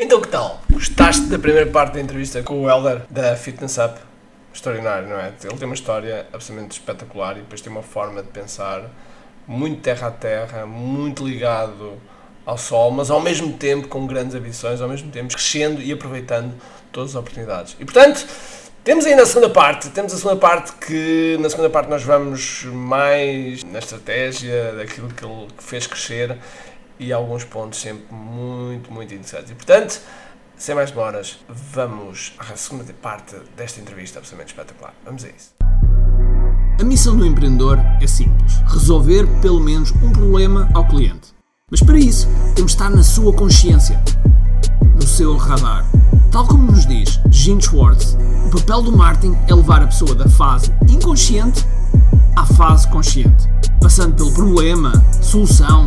Então 0.00 0.20
que 0.20 0.28
tal? 0.28 0.60
Gostaste 0.70 1.22
da 1.22 1.40
primeira 1.40 1.68
parte 1.68 1.94
da 1.94 2.00
entrevista 2.00 2.40
com 2.40 2.62
o 2.62 2.70
Helder 2.70 3.02
da 3.10 3.34
Fitness 3.34 3.78
Up? 3.78 3.98
Extraordinário, 4.54 5.08
não 5.08 5.18
é? 5.18 5.32
Ele 5.42 5.56
tem 5.56 5.66
uma 5.66 5.74
história 5.74 6.24
absolutamente 6.32 6.78
espetacular 6.78 7.36
e 7.36 7.40
depois 7.40 7.60
tem 7.60 7.72
uma 7.72 7.82
forma 7.82 8.22
de 8.22 8.28
pensar 8.28 8.88
muito 9.44 9.80
terra 9.80 10.06
a 10.06 10.10
terra, 10.12 10.66
muito 10.66 11.26
ligado 11.26 11.94
ao 12.46 12.56
sol, 12.56 12.92
mas 12.92 13.10
ao 13.10 13.20
mesmo 13.20 13.54
tempo 13.54 13.88
com 13.88 14.06
grandes 14.06 14.36
ambições, 14.36 14.80
ao 14.80 14.88
mesmo 14.88 15.10
tempo 15.10 15.34
crescendo 15.34 15.82
e 15.82 15.92
aproveitando 15.92 16.54
todas 16.92 17.10
as 17.10 17.16
oportunidades. 17.16 17.74
E 17.80 17.84
portanto, 17.84 18.24
temos 18.84 19.04
aí 19.04 19.16
na 19.16 19.26
segunda 19.26 19.50
parte, 19.50 19.90
temos 19.90 20.14
a 20.14 20.16
segunda 20.16 20.36
parte 20.36 20.74
que 20.74 21.36
na 21.40 21.50
segunda 21.50 21.70
parte 21.70 21.90
nós 21.90 22.04
vamos 22.04 22.62
mais 22.66 23.64
na 23.64 23.80
estratégia 23.80 24.74
daquilo 24.74 25.08
que 25.08 25.24
ele 25.24 25.48
fez 25.58 25.88
crescer 25.88 26.38
e 26.98 27.12
alguns 27.12 27.44
pontos 27.44 27.80
sempre 27.80 28.14
muito, 28.14 28.92
muito 28.92 29.14
interessantes. 29.14 29.50
E 29.50 29.54
portanto, 29.54 30.00
sem 30.56 30.74
mais 30.74 30.90
demoras, 30.90 31.38
vamos 31.48 32.34
à 32.38 32.56
segunda 32.56 32.92
parte 32.94 33.36
desta 33.56 33.80
entrevista 33.80 34.18
absolutamente 34.18 34.52
espetacular. 34.52 34.94
Vamos 35.04 35.24
a 35.24 35.28
isso. 35.28 35.54
A 36.80 36.84
missão 36.84 37.16
do 37.16 37.26
empreendedor 37.26 37.78
é 38.00 38.06
simples: 38.06 38.54
resolver 38.66 39.26
pelo 39.40 39.60
menos 39.60 39.90
um 40.02 40.12
problema 40.12 40.68
ao 40.74 40.86
cliente. 40.86 41.34
Mas 41.70 41.80
para 41.80 41.98
isso, 41.98 42.26
temos 42.54 42.72
de 42.72 42.76
estar 42.76 42.88
na 42.90 43.02
sua 43.02 43.32
consciência, 43.32 44.02
no 44.94 45.06
seu 45.06 45.36
radar. 45.36 45.84
Tal 46.32 46.46
como 46.46 46.72
nos 46.72 46.86
diz 46.86 47.20
Gene 47.30 47.60
Schwartz, 47.60 48.16
o 48.46 48.50
papel 48.50 48.82
do 48.82 48.96
marketing 48.96 49.36
é 49.48 49.54
levar 49.54 49.82
a 49.82 49.86
pessoa 49.86 50.14
da 50.14 50.28
fase 50.28 50.72
inconsciente 50.88 51.64
à 52.36 52.46
fase 52.46 52.88
consciente, 52.88 53.48
passando 53.80 54.14
pelo 54.14 54.32
problema, 54.32 54.92
solução, 55.20 55.86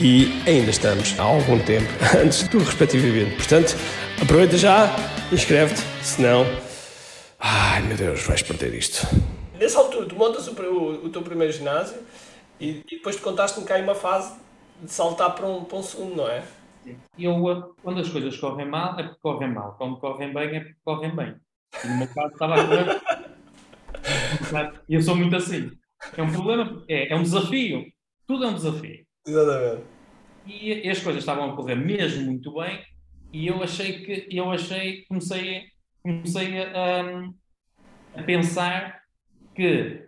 e 0.00 0.42
ainda 0.46 0.70
estamos 0.70 1.18
há 1.18 1.22
algum 1.22 1.58
tempo 1.58 1.86
antes 2.22 2.46
do 2.48 2.58
respectivo 2.58 3.06
evento. 3.06 3.36
Portanto, 3.36 3.74
aproveita 4.20 4.58
já, 4.58 4.94
inscreve-te, 5.32 5.80
senão. 6.02 6.44
Ai 7.38 7.82
meu 7.82 7.96
Deus, 7.96 8.22
vais 8.24 8.42
perder 8.42 8.74
isto. 8.74 9.06
Nessa 9.58 9.78
altura, 9.78 10.06
tu 10.06 10.14
montas 10.16 10.46
o, 10.48 10.52
o, 10.52 11.06
o 11.06 11.08
teu 11.08 11.22
primeiro 11.22 11.52
ginásio 11.52 11.96
e, 12.60 12.82
e 12.90 12.96
depois 12.96 13.16
te 13.16 13.22
contaste-me 13.22 13.66
que 13.66 13.72
há 13.72 13.76
uma 13.78 13.94
fase 13.94 14.34
de 14.82 14.92
saltar 14.92 15.34
para 15.34 15.46
um, 15.46 15.64
para 15.64 15.78
um 15.78 15.82
segundo, 15.82 16.16
não 16.16 16.28
é? 16.28 16.44
E 17.18 17.24
eu, 17.24 17.74
quando 17.82 18.00
as 18.00 18.08
coisas 18.08 18.36
correm 18.36 18.68
mal, 18.68 18.98
é 18.98 19.02
porque 19.02 19.20
correm 19.20 19.52
mal. 19.52 19.74
Quando 19.76 19.96
correm 19.96 20.32
bem, 20.32 20.56
é 20.56 20.60
porque 20.60 20.76
correm 20.84 21.16
bem. 21.16 21.34
E 21.82 21.88
no 21.88 21.96
meu 21.98 22.08
caso 22.08 22.32
estava 22.32 22.54
a 22.54 22.66
correr. 22.66 23.02
E 24.88 24.94
eu 24.94 25.02
sou 25.02 25.16
muito 25.16 25.34
assim. 25.34 25.70
É 26.16 26.22
um 26.22 26.30
problema, 26.30 26.84
é, 26.88 27.12
é 27.12 27.16
um 27.16 27.22
desafio. 27.22 27.84
Tudo 28.24 28.44
é 28.44 28.48
um 28.48 28.54
desafio. 28.54 29.05
Exatamente. 29.26 29.84
E, 30.46 30.88
as 30.88 31.00
coisas 31.00 31.22
estavam 31.22 31.50
a 31.50 31.56
correr 31.56 31.74
mesmo 31.74 32.24
muito 32.24 32.54
bem 32.54 32.84
e 33.32 33.48
eu 33.48 33.62
achei 33.62 34.04
que 34.04 34.28
eu 34.30 34.50
achei 34.50 35.04
comecei 35.06 35.64
comecei 36.00 36.62
a, 36.62 37.24
a 38.14 38.22
pensar 38.22 39.02
que 39.54 40.06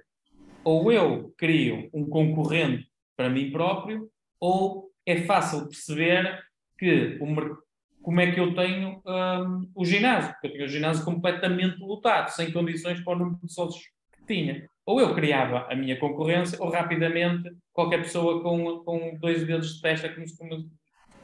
ou 0.63 0.93
eu 0.93 1.35
crio 1.37 1.91
um 1.93 2.09
concorrente 2.09 2.89
para 3.17 3.29
mim 3.29 3.51
próprio 3.51 4.09
ou 4.39 4.93
é 5.05 5.23
fácil 5.23 5.67
perceber 5.67 6.41
que 6.79 7.19
o, 7.21 7.59
como 8.01 8.21
é 8.21 8.31
que 8.31 8.39
eu 8.39 8.55
tenho 8.55 9.03
um, 9.05 9.71
o 9.75 9.85
ginásio, 9.85 10.33
porque 10.33 10.47
eu 10.47 10.53
tinha 10.53 10.65
o 10.65 10.69
ginásio 10.69 11.05
completamente 11.05 11.79
lotado, 11.81 12.29
sem 12.29 12.53
condições 12.53 13.01
para 13.03 13.15
o 13.15 13.19
número 13.19 13.41
de 13.43 13.53
sócios 13.53 13.85
tinha 14.29 14.69
ou 14.89 14.99
eu 14.99 15.15
criava 15.15 15.67
a 15.71 15.77
minha 15.77 15.99
concorrência, 15.99 16.57
ou 16.63 16.71
rapidamente 16.71 17.55
qualquer 17.75 17.99
pessoa 17.99 18.43
com, 18.43 18.79
com 18.79 19.19
dois 19.21 19.47
dedos 19.47 19.75
de 19.75 19.83
testa, 19.83 20.09
que 20.09 20.19
nos, 20.19 20.33
como 20.33 20.67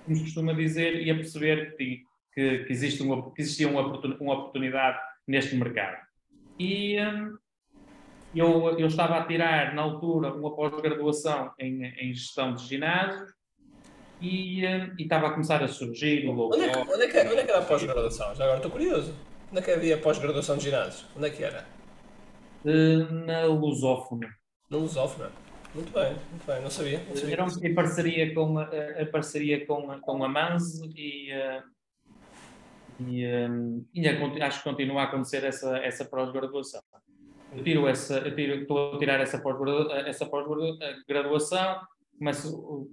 nos 0.07 0.21
costuma 0.21 0.53
dizer, 0.53 1.01
ia 1.01 1.15
perceber 1.15 1.75
que, 1.75 2.03
que, 2.35 2.59
que, 2.59 2.71
existe 2.71 3.03
uma, 3.03 3.33
que 3.33 3.41
existia 3.41 3.67
uma, 3.67 3.81
uma 4.21 4.35
oportunidade 4.35 4.99
neste 5.27 5.57
mercado. 5.57 5.97
E 6.59 7.01
hum, 7.01 7.39
eu, 8.35 8.79
eu 8.79 8.87
estava 8.87 9.17
a 9.17 9.25
tirar, 9.25 9.75
na 9.75 9.81
altura, 9.81 10.35
uma 10.35 10.55
pós-graduação 10.55 11.51
em, 11.59 11.87
em 11.87 12.13
gestão 12.13 12.55
de 12.55 12.67
ginásios 12.67 13.33
e, 14.21 14.67
hum, 14.67 14.95
e 14.99 15.05
estava 15.05 15.29
a 15.29 15.31
começar 15.31 15.63
a 15.63 15.69
surgir 15.69 16.29
o 16.29 16.39
onde 16.39 16.65
é, 16.65 16.69
que, 16.69 16.79
onde, 16.79 17.03
é 17.03 17.09
que, 17.09 17.19
onde 17.29 17.39
é 17.39 17.45
que 17.45 17.51
era 17.51 17.61
a 17.61 17.65
pós-graduação? 17.65 18.35
Já 18.35 18.45
agora 18.45 18.59
estou 18.59 18.71
curioso. 18.71 19.15
Onde 19.51 19.61
é 19.61 19.63
que 19.63 19.71
havia 19.71 19.97
pós-graduação 19.97 20.59
de 20.59 20.65
ginásios? 20.65 21.07
Onde 21.17 21.29
é 21.29 21.31
que 21.31 21.43
era? 21.43 21.74
Eh, 22.65 23.07
na 23.27 23.45
Lusófona. 23.45 24.29
Na 24.71 24.79
Lusófona? 24.79 25.31
Muito 25.75 25.93
bem, 25.93 26.15
muito 26.31 26.47
bem, 26.47 26.63
não 26.63 26.71
sabia. 26.71 27.05
Não 27.09 27.17
sabia 27.17 27.35
Era 27.35 27.47
em 27.63 27.75
parceria 27.75 28.33
com, 28.33 28.59
a, 28.59 28.65
a 28.65 29.07
parceria 29.07 29.67
com, 29.67 30.01
com 30.01 30.25
a 30.25 30.29
MANS 30.29 30.81
e, 30.95 31.33
uh, 31.33 31.63
e, 33.01 33.25
e 33.93 34.09
a, 34.09 34.47
acho 34.47 34.63
que 34.63 34.71
continua 34.71 35.01
a 35.03 35.05
acontecer 35.05 35.43
essa, 35.45 35.77
essa 35.79 36.05
pós-graduação. 36.05 36.81
Eu 37.53 37.63
tiro 37.63 37.89
essa, 37.89 38.19
eu 38.19 38.35
tiro, 38.35 38.63
estou 38.63 38.95
a 38.95 38.99
tirar 38.99 39.21
essa 39.21 39.39
pós-graduação, 39.41 41.81
começo, 42.19 42.89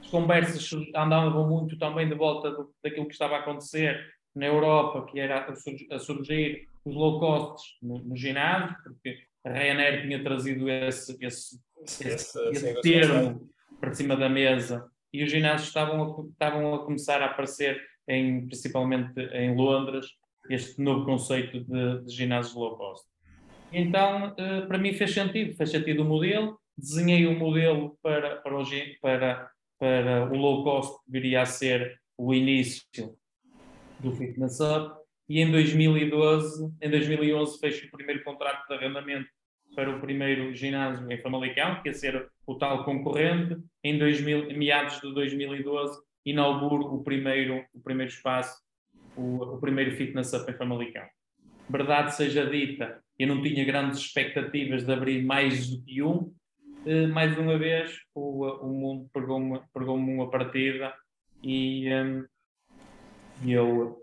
as 0.00 0.06
conversas 0.08 0.70
andavam 0.94 1.48
muito 1.48 1.78
também 1.78 2.08
de 2.08 2.14
volta 2.14 2.50
do, 2.50 2.72
daquilo 2.82 3.06
que 3.06 3.12
estava 3.12 3.36
a 3.36 3.38
acontecer 3.38 4.04
na 4.34 4.46
Europa, 4.46 5.06
que 5.06 5.18
era 5.18 5.46
a 5.90 5.98
surgir 5.98 6.68
os 6.84 6.94
low 6.94 7.18
costs 7.18 7.76
no, 7.82 7.98
no 7.98 8.16
ginásio, 8.16 8.76
porque 8.82 9.18
a 9.44 9.52
Ryanair 9.52 10.02
tinha 10.02 10.22
trazido 10.22 10.68
esse, 10.68 11.16
esse, 11.20 11.60
esse, 11.82 12.38
esse, 12.50 12.80
termo 12.80 13.48
para 13.80 13.94
cima 13.94 14.16
da 14.16 14.28
mesa 14.28 14.86
e 15.12 15.22
os 15.22 15.30
ginásios 15.30 15.68
estavam 15.68 16.02
a, 16.02 16.26
estavam 16.28 16.74
a 16.74 16.84
começar 16.84 17.22
a 17.22 17.26
aparecer, 17.26 17.80
em, 18.06 18.46
principalmente 18.46 19.18
em 19.32 19.54
Londres, 19.54 20.06
este 20.50 20.80
novo 20.80 21.04
conceito 21.04 21.60
de, 21.64 22.04
de 22.04 22.12
ginásios 22.14 22.54
low 22.54 22.76
cost. 22.76 23.06
Então, 23.72 24.30
uh, 24.32 24.66
para 24.66 24.78
mim 24.78 24.94
fez 24.94 25.12
sentido, 25.12 25.54
fez 25.54 25.70
sentido 25.70 26.02
o 26.02 26.06
modelo, 26.06 26.58
desenhei 26.76 27.26
o 27.26 27.30
um 27.30 27.38
modelo 27.38 27.98
para, 28.02 28.36
para, 28.36 28.58
o, 28.58 28.64
para, 29.00 29.50
para 29.78 30.32
o 30.32 30.36
low 30.36 30.64
cost 30.64 31.04
que 31.04 31.12
viria 31.12 31.42
a 31.42 31.46
ser 31.46 32.00
o 32.16 32.34
início 32.34 33.14
do 34.00 34.12
Fitness 34.12 34.58
Up 34.60 34.98
e 35.28 35.40
em 35.40 35.50
2012, 35.50 36.72
em 36.80 36.90
2011 36.90 37.58
fez 37.58 37.82
o 37.84 37.90
primeiro 37.90 38.24
contrato 38.24 38.66
de 38.66 38.74
arrendamento 38.74 39.28
para 39.74 39.90
o 39.90 40.00
primeiro 40.00 40.54
ginásio 40.54 41.10
em 41.10 41.20
Famalicão, 41.20 41.82
que 41.82 41.88
ia 41.88 41.94
ser 41.94 42.28
o 42.46 42.54
tal 42.54 42.84
concorrente. 42.84 43.56
Em 43.84 43.98
2000, 43.98 44.56
meados 44.56 45.00
de 45.00 45.12
2012 45.12 46.00
inauguro 46.24 46.94
o 46.94 47.02
primeiro, 47.02 47.64
o 47.74 47.80
primeiro 47.80 48.10
espaço, 48.10 48.58
o, 49.16 49.54
o 49.54 49.60
primeiro 49.60 49.92
fitness 49.96 50.32
up 50.32 50.50
em 50.50 50.56
Famalicão. 50.56 51.04
Verdade 51.68 52.14
seja 52.14 52.46
dita, 52.46 53.02
eu 53.18 53.28
não 53.28 53.42
tinha 53.42 53.64
grandes 53.64 53.98
expectativas 54.00 54.84
de 54.84 54.92
abrir 54.92 55.22
mais 55.22 55.68
do 55.68 55.84
que 55.84 56.02
um, 56.02 56.32
uh, 56.86 57.08
mais 57.12 57.36
uma 57.36 57.58
vez, 57.58 57.98
o, 58.14 58.46
o 58.46 58.68
mundo 58.68 59.10
pegou-me 59.12 59.60
pegou 59.72 59.96
uma 59.96 60.30
partida 60.30 60.94
e 61.42 61.92
um, 61.92 62.24
eu, 63.46 63.98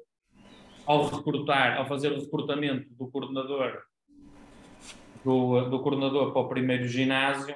ao 0.86 1.08
recrutar, 1.08 1.78
ao 1.78 1.88
fazer 1.88 2.12
o 2.12 2.20
recrutamento 2.20 2.88
do 2.94 3.08
coordenador 3.08 3.82
do, 5.26 5.70
do 5.70 5.80
coordenador 5.82 6.32
para 6.32 6.42
o 6.42 6.48
primeiro 6.48 6.88
ginásio, 6.88 7.56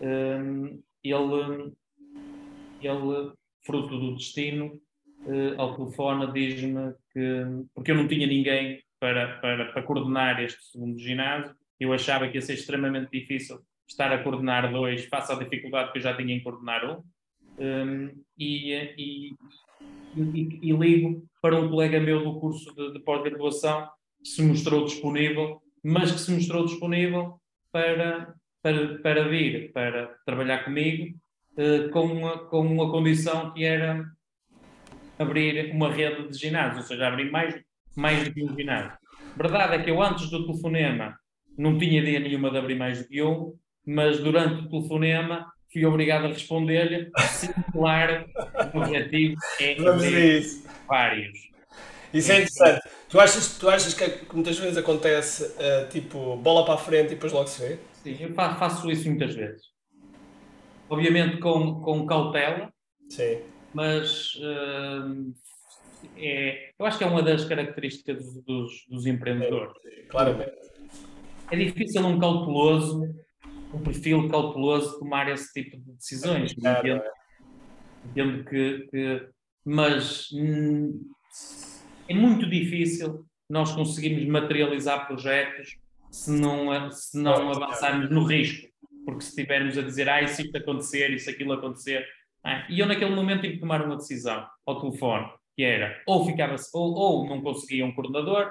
um, 0.00 0.82
ele, 1.02 1.72
ele, 2.80 3.32
fruto 3.60 3.98
do 3.98 4.14
destino, 4.14 4.80
uh, 5.26 5.60
ao 5.60 5.76
telefone 5.76 6.32
diz-me 6.32 6.94
que, 7.12 7.44
porque 7.74 7.90
eu 7.90 7.96
não 7.96 8.08
tinha 8.08 8.26
ninguém 8.26 8.82
para, 8.98 9.38
para, 9.38 9.66
para 9.66 9.82
coordenar 9.82 10.42
este 10.42 10.64
segundo 10.64 10.98
ginásio, 10.98 11.54
eu 11.78 11.92
achava 11.92 12.26
que 12.26 12.38
ia 12.38 12.42
ser 12.42 12.54
extremamente 12.54 13.10
difícil 13.10 13.60
estar 13.86 14.10
a 14.10 14.22
coordenar 14.22 14.72
dois, 14.72 15.04
face 15.04 15.30
à 15.30 15.34
dificuldade 15.34 15.92
que 15.92 15.98
eu 15.98 16.02
já 16.02 16.16
tinha 16.16 16.34
em 16.34 16.42
coordenar 16.42 16.84
um, 16.88 17.02
um 17.58 18.10
e, 18.38 19.34
e, 20.16 20.60
e, 20.62 20.72
ligo 20.72 21.24
para 21.42 21.58
um 21.58 21.68
colega 21.68 22.00
meu 22.00 22.22
do 22.22 22.38
curso 22.38 22.74
de, 22.74 22.92
de 22.92 23.00
pós-graduação 23.00 23.88
que 24.22 24.28
se 24.28 24.42
mostrou 24.42 24.84
disponível 24.84 25.60
mas 25.84 26.10
que 26.10 26.18
se 26.18 26.32
mostrou 26.32 26.64
disponível 26.64 27.38
para, 27.70 28.34
para, 28.62 28.98
para 29.00 29.28
vir, 29.28 29.70
para 29.72 30.06
trabalhar 30.24 30.64
comigo, 30.64 31.14
uh, 31.58 31.90
com, 31.90 32.06
uma, 32.06 32.38
com 32.46 32.60
uma 32.60 32.90
condição 32.90 33.52
que 33.52 33.62
era 33.62 34.02
abrir 35.18 35.70
uma 35.72 35.92
rede 35.92 36.28
de 36.28 36.38
ginásios, 36.38 36.78
ou 36.78 36.82
seja, 36.84 37.06
abrir 37.06 37.30
mais, 37.30 37.54
mais 37.94 38.24
do 38.24 38.32
que 38.32 38.42
um 38.42 38.56
ginásio. 38.56 38.96
Verdade 39.36 39.74
é 39.74 39.82
que 39.82 39.90
eu, 39.90 40.02
antes 40.02 40.30
do 40.30 40.46
telefonema, 40.46 41.14
não 41.58 41.76
tinha 41.76 42.00
ideia 42.00 42.18
nenhuma 42.18 42.50
de 42.50 42.56
abrir 42.56 42.76
mais 42.76 43.02
do 43.02 43.08
que 43.08 43.22
um, 43.22 43.52
mas 43.86 44.18
durante 44.20 44.62
o 44.62 44.70
telefonema 44.70 45.46
fui 45.74 45.84
obrigado 45.84 46.26
a 46.26 46.28
responder-lhe, 46.28 47.10
sim, 47.28 47.48
claro, 47.72 48.24
o 48.72 48.78
objetivo 48.78 49.34
é 49.60 49.76
vários. 50.86 51.50
Isso 52.12 52.30
é 52.30 52.36
interessante. 52.36 52.88
Tu 53.08 53.20
achas, 53.20 53.58
tu 53.58 53.68
achas 53.68 53.92
que, 53.92 54.32
muitas 54.32 54.56
vezes 54.56 54.76
acontece 54.76 55.44
uh, 55.44 55.88
tipo 55.90 56.36
bola 56.36 56.64
para 56.64 56.74
a 56.74 56.78
frente 56.78 57.06
e 57.06 57.14
depois 57.16 57.32
logo 57.32 57.48
se 57.48 57.60
vê? 57.60 57.78
Sim, 58.04 58.16
eu 58.20 58.32
faço 58.34 58.88
isso 58.88 59.08
muitas 59.08 59.34
vezes. 59.34 59.62
Obviamente 60.88 61.38
com, 61.38 61.80
com 61.80 62.06
cautela, 62.06 62.72
Sim. 63.08 63.40
mas 63.72 64.34
uh, 64.36 65.34
é, 66.16 66.70
eu 66.78 66.86
acho 66.86 66.98
que 66.98 67.04
é 67.04 67.06
uma 67.08 67.22
das 67.22 67.44
características 67.44 68.24
dos, 68.24 68.44
dos, 68.44 68.86
dos 68.88 69.06
empreendedores. 69.06 69.74
Sim, 69.82 70.06
claramente. 70.08 70.52
É 71.50 71.56
difícil 71.56 72.06
um 72.06 72.18
cauteloso, 72.18 73.12
um 73.74 73.82
perfil 73.82 74.28
cauteloso 74.28 74.98
tomar 74.98 75.28
esse 75.30 75.52
tipo 75.52 75.76
de 75.76 75.92
decisões. 75.92 76.54
É, 76.64 76.78
entendo, 76.78 77.02
é. 77.02 77.12
entendo 78.06 78.44
que, 78.44 78.88
que 78.90 79.28
mas 79.64 80.28
hum, 80.32 81.10
é 82.08 82.14
muito 82.14 82.48
difícil 82.48 83.26
nós 83.48 83.72
conseguirmos 83.72 84.24
materializar 84.26 85.06
projetos 85.06 85.76
se 86.10 86.30
não, 86.30 86.90
se 86.90 87.18
não 87.18 87.50
avançarmos 87.50 88.10
no 88.10 88.24
risco. 88.24 88.68
Porque 89.04 89.22
se 89.22 89.30
estivermos 89.30 89.76
a 89.76 89.82
dizer, 89.82 90.08
ah, 90.08 90.22
isso 90.22 90.40
isto 90.40 90.56
acontecer, 90.56 91.10
isso 91.10 91.28
aquilo 91.28 91.52
acontecer. 91.52 92.06
Ah, 92.42 92.66
e 92.70 92.78
eu 92.78 92.86
naquele 92.86 93.14
momento 93.14 93.42
tive 93.42 93.54
que 93.54 93.60
tomar 93.60 93.82
uma 93.82 93.96
decisão 93.96 94.46
ao 94.66 94.80
telefone, 94.80 95.28
que 95.56 95.62
era 95.62 96.00
ou 96.06 96.24
ficava 96.24 96.56
ou, 96.72 96.94
ou 96.94 97.28
não 97.28 97.42
conseguia 97.42 97.84
um 97.84 97.94
coordenador, 97.94 98.50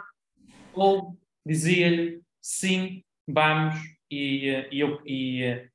ou 0.74 1.18
dizia-lhe 1.46 2.22
sim, 2.42 3.04
vamos, 3.28 3.76
e, 4.14 4.68
e 4.72 4.80
eu 4.80 5.02
e, 5.06 5.68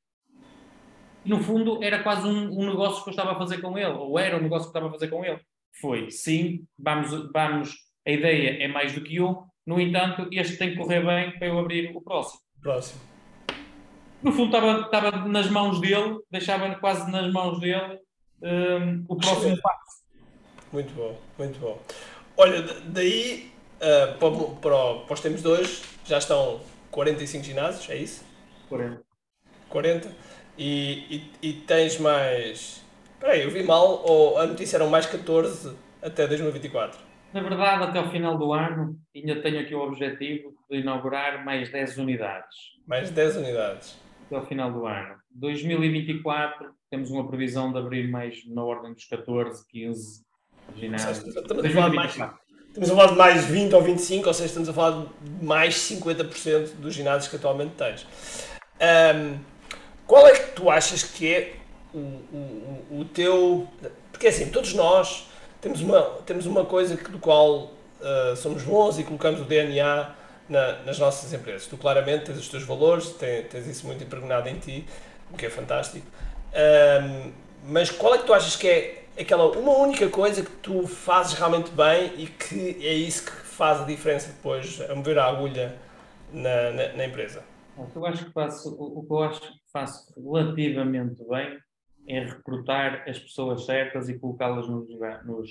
no 1.24 1.42
fundo 1.42 1.82
era 1.82 2.02
quase 2.02 2.26
um, 2.26 2.58
um 2.58 2.70
negócio 2.70 3.02
que 3.02 3.10
eu 3.10 3.12
estava 3.12 3.32
a 3.32 3.38
fazer 3.38 3.60
com 3.60 3.76
ele, 3.76 3.92
ou 3.92 4.18
era 4.18 4.36
um 4.36 4.42
negócio 4.42 4.70
que 4.70 4.76
eu 4.76 4.80
estava 4.80 4.88
a 4.88 4.92
fazer 4.92 5.08
com 5.08 5.24
ele 5.24 5.40
foi 5.80 6.10
sim, 6.10 6.66
vamos, 6.78 7.10
vamos, 7.32 7.74
a 8.06 8.10
ideia 8.10 8.62
é 8.62 8.68
mais 8.68 8.92
do 8.92 9.00
que 9.00 9.20
um, 9.20 9.44
no 9.66 9.80
entanto, 9.80 10.28
este 10.32 10.56
tem 10.56 10.70
que 10.70 10.76
correr 10.76 11.04
bem 11.04 11.38
para 11.38 11.48
eu 11.48 11.58
abrir 11.58 11.94
o 11.94 12.00
próximo. 12.00 12.40
Próximo. 12.60 13.00
No 14.22 14.32
fundo, 14.32 14.56
estava, 14.56 14.80
estava 14.80 15.28
nas 15.28 15.48
mãos 15.50 15.80
dele, 15.80 16.18
deixava 16.30 16.74
quase 16.76 17.10
nas 17.10 17.32
mãos 17.32 17.60
dele 17.60 17.98
um, 18.42 19.04
o 19.08 19.16
próximo 19.16 19.60
passo. 19.60 20.02
Muito 20.72 20.92
bom, 20.94 21.16
muito 21.38 21.60
bom. 21.60 21.80
Olha, 22.36 22.62
daí 22.86 23.50
uh, 23.76 24.18
para, 24.18 24.54
para, 24.60 24.94
para 25.04 25.14
os 25.14 25.20
tempos 25.20 25.42
de 25.42 25.48
hoje 25.48 25.82
já 26.04 26.18
estão 26.18 26.60
45 26.90 27.44
ginásios, 27.44 27.90
é 27.90 27.96
isso? 27.96 28.24
40. 28.68 29.02
40? 29.68 30.16
E, 30.56 31.30
e, 31.42 31.48
e 31.50 31.52
tens 31.52 31.98
mais 31.98 32.84
Espera 33.18 33.32
aí, 33.32 33.42
eu 33.42 33.50
vi 33.50 33.64
mal 33.64 34.04
ou 34.06 34.38
a 34.38 34.46
notícia 34.46 34.76
eram 34.76 34.88
mais 34.88 35.04
14 35.04 35.76
até 36.00 36.24
2024? 36.24 37.00
Na 37.34 37.42
verdade, 37.42 37.82
até 37.82 37.98
ao 37.98 38.08
final 38.12 38.38
do 38.38 38.52
ano, 38.52 38.96
ainda 39.14 39.42
tenho 39.42 39.58
aqui 39.58 39.74
o 39.74 39.80
objetivo 39.80 40.54
de 40.70 40.78
inaugurar 40.78 41.44
mais 41.44 41.68
10 41.68 41.98
unidades. 41.98 42.56
Mais 42.86 43.10
10 43.10 43.38
unidades. 43.38 43.98
Até 44.26 44.36
ao 44.36 44.46
final 44.46 44.72
do 44.72 44.86
ano. 44.86 45.16
2024, 45.32 46.70
temos 46.88 47.10
uma 47.10 47.26
previsão 47.26 47.72
de 47.72 47.78
abrir 47.78 48.08
mais 48.08 48.38
na 48.46 48.62
ordem 48.62 48.94
dos 48.94 49.04
14, 49.06 49.66
15 49.68 50.24
ginásios. 50.76 51.26
Estamos 51.26 51.64
a 51.64 51.70
falar 51.70 51.88
de 51.90 51.96
mais, 51.96 52.10
estamos 52.68 52.90
a 52.90 52.94
falar 52.94 53.06
de 53.08 53.16
mais 53.16 53.44
20 53.46 53.74
ou 53.74 53.82
25, 53.82 54.28
ou 54.28 54.34
seja, 54.34 54.46
estamos 54.46 54.68
a 54.68 54.72
falar 54.72 55.06
de 55.20 55.44
mais 55.44 55.74
50% 55.74 56.76
dos 56.76 56.94
ginásios 56.94 57.28
que 57.28 57.34
atualmente 57.34 57.74
tens. 57.74 58.06
Um, 58.80 59.38
qual 60.06 60.26
é 60.26 60.32
que 60.32 60.52
tu 60.52 60.70
achas 60.70 61.02
que 61.02 61.34
é 61.34 61.52
o, 61.94 61.98
o, 61.98 63.00
o 63.00 63.04
teu. 63.04 63.68
Porque 64.10 64.28
assim, 64.28 64.50
todos 64.50 64.74
nós 64.74 65.28
temos 65.60 65.80
uma, 65.80 66.02
temos 66.26 66.46
uma 66.46 66.64
coisa 66.64 66.96
que, 66.96 67.10
do 67.10 67.18
qual 67.18 67.72
uh, 68.00 68.36
somos 68.36 68.62
bons 68.62 68.98
e 68.98 69.04
colocamos 69.04 69.40
o 69.40 69.44
DNA 69.44 70.10
na, 70.48 70.72
nas 70.82 70.98
nossas 70.98 71.32
empresas. 71.32 71.66
Tu 71.66 71.76
claramente 71.76 72.26
tens 72.26 72.38
os 72.38 72.48
teus 72.48 72.64
valores, 72.64 73.10
tens, 73.10 73.48
tens 73.48 73.66
isso 73.66 73.86
muito 73.86 74.02
impregnado 74.02 74.48
em 74.48 74.58
ti, 74.58 74.86
o 75.32 75.36
que 75.36 75.46
é 75.46 75.50
fantástico. 75.50 76.06
Um, 76.52 77.32
mas 77.64 77.90
qual 77.90 78.14
é 78.14 78.18
que 78.18 78.24
tu 78.24 78.32
achas 78.32 78.56
que 78.56 78.68
é 78.68 79.04
aquela 79.18 79.46
uma 79.58 79.72
única 79.72 80.08
coisa 80.08 80.42
que 80.42 80.50
tu 80.62 80.86
fazes 80.86 81.34
realmente 81.34 81.70
bem 81.70 82.12
e 82.16 82.26
que 82.26 82.78
é 82.80 82.92
isso 82.92 83.24
que 83.24 83.32
faz 83.32 83.80
a 83.80 83.84
diferença 83.84 84.28
depois 84.28 84.80
a 84.88 84.94
mover 84.94 85.18
a 85.18 85.26
agulha 85.26 85.76
na, 86.32 86.70
na, 86.70 86.92
na 86.94 87.04
empresa? 87.04 87.42
Eu 87.94 88.06
acho 88.06 88.26
que 88.26 88.32
faço, 88.32 88.74
o 88.74 89.04
que 89.04 89.12
eu 89.12 89.22
acho 89.22 89.40
que 89.40 89.58
faço 89.72 90.12
relativamente 90.20 91.22
bem 91.28 91.58
é 92.08 92.24
recrutar 92.24 93.08
as 93.08 93.18
pessoas 93.18 93.64
certas 93.66 94.08
e 94.08 94.18
colocá-las 94.18 94.68
nos, 94.68 94.88
lugar, 94.88 95.24
nos, 95.24 95.50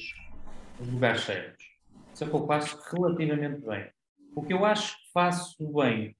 nos, 0.79 0.89
lugares 0.89 1.21
certos. 1.21 1.65
Isso 2.13 2.23
é 2.23 2.27
o 2.27 2.29
que 2.29 2.35
eu 2.35 2.47
faço 2.47 2.79
relativamente 2.91 3.65
bem. 3.65 3.89
O 4.35 4.43
que 4.43 4.53
eu 4.53 4.65
acho 4.65 4.97
que 4.97 5.11
faço 5.13 5.55
bem 5.73 6.15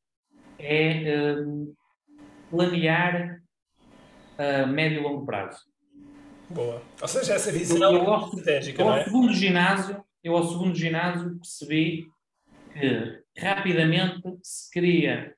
é 0.59 1.35
um, 1.39 1.73
planear 2.49 3.41
a 4.37 4.65
médio 4.65 4.99
e 4.99 5.03
longo 5.03 5.25
prazo. 5.25 5.65
Boa. 6.49 6.81
Ou 7.01 7.07
seja, 7.07 7.33
essa 7.33 7.51
visão 7.51 7.77
eu, 7.93 8.03
eu 8.03 8.19
estratégica, 8.19 8.81
eu, 8.81 8.93
é? 8.93 9.03
segundo 9.03 9.33
ginásio, 9.33 10.03
eu 10.23 10.37
ao 10.37 10.47
segundo 10.47 10.75
ginásio 10.75 11.35
percebi 11.35 12.07
que 12.71 13.23
rapidamente 13.37 14.21
se 14.41 14.71
queria 14.71 15.36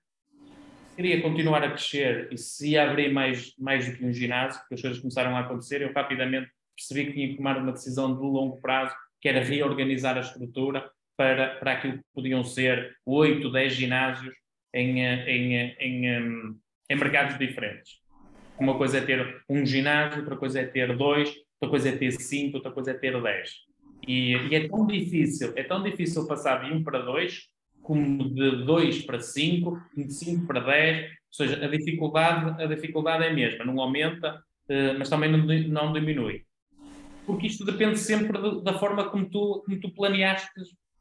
queria 1.00 1.22
continuar 1.22 1.64
a 1.64 1.70
crescer 1.70 2.28
e 2.30 2.38
se 2.38 2.78
abrir 2.78 3.14
mais, 3.14 3.56
mais 3.58 3.90
do 3.90 3.96
que 3.96 4.06
um 4.06 4.12
ginásio, 4.12 4.60
porque 4.60 4.76
as 4.76 4.82
coisas 4.82 5.00
começaram 5.00 5.34
a 5.38 5.40
acontecer, 5.40 5.82
eu 5.82 5.94
rapidamente 5.94 6.52
percebi 6.76 7.06
que 7.06 7.14
tinha 7.14 7.30
que 7.30 7.38
tomar 7.38 7.58
uma 7.58 7.72
decisão 7.72 8.14
de 8.14 8.22
longo 8.22 8.60
prazo, 8.60 8.94
que 9.22 9.30
era 9.30 9.42
reorganizar 9.42 10.18
a 10.18 10.20
estrutura 10.20 10.92
para, 11.16 11.56
para 11.56 11.72
aquilo 11.72 12.00
que 12.00 12.04
podiam 12.14 12.44
ser 12.44 12.98
8, 13.06 13.50
10 13.50 13.74
ginásios 13.74 14.36
em, 14.74 15.00
em, 15.00 15.54
em, 15.80 16.06
em, 16.90 16.96
mercados 16.98 17.38
diferentes. 17.38 18.02
Uma 18.60 18.78
coisa 18.78 18.98
é 18.98 19.02
ter 19.02 19.42
um 19.48 19.66
ginásio, 19.66 20.20
outra 20.20 20.36
coisa 20.36 20.60
é 20.60 20.66
ter 20.66 20.98
dois, 20.98 21.30
outra 21.62 21.70
coisa 21.70 21.90
é 21.90 21.98
ter 21.98 22.12
cinco, 22.12 22.58
outra 22.58 22.74
coisa 22.74 22.92
é 22.92 22.94
ter 22.94 23.22
dez. 23.22 23.54
E, 24.06 24.34
e 24.34 24.54
é 24.54 24.68
tão 24.68 24.86
difícil, 24.86 25.54
é 25.56 25.64
tão 25.64 25.82
difícil 25.82 26.28
passar 26.28 26.66
de 26.66 26.74
um 26.74 26.84
para 26.84 27.00
dois 27.00 27.48
como 27.90 28.30
de 28.30 28.66
2 28.66 29.02
para 29.02 29.20
5, 29.20 29.82
de 29.98 30.14
5 30.14 30.46
para 30.46 30.60
10, 30.60 31.06
ou 31.06 31.12
seja, 31.32 31.66
a 31.66 31.68
dificuldade, 31.68 32.62
a 32.62 32.68
dificuldade 32.68 33.24
é 33.24 33.30
a 33.30 33.34
mesma, 33.34 33.66
não 33.66 33.82
aumenta, 33.82 34.44
eh, 34.70 34.94
mas 34.94 35.10
também 35.10 35.32
não, 35.32 35.40
não 35.40 35.92
diminui. 35.92 36.46
Porque 37.26 37.48
isto 37.48 37.66
depende 37.66 37.98
sempre 37.98 38.38
da 38.62 38.78
forma 38.78 39.10
como 39.10 39.28
tu, 39.28 39.64
como 39.66 39.80
tu 39.80 39.92
planeaste 39.92 40.52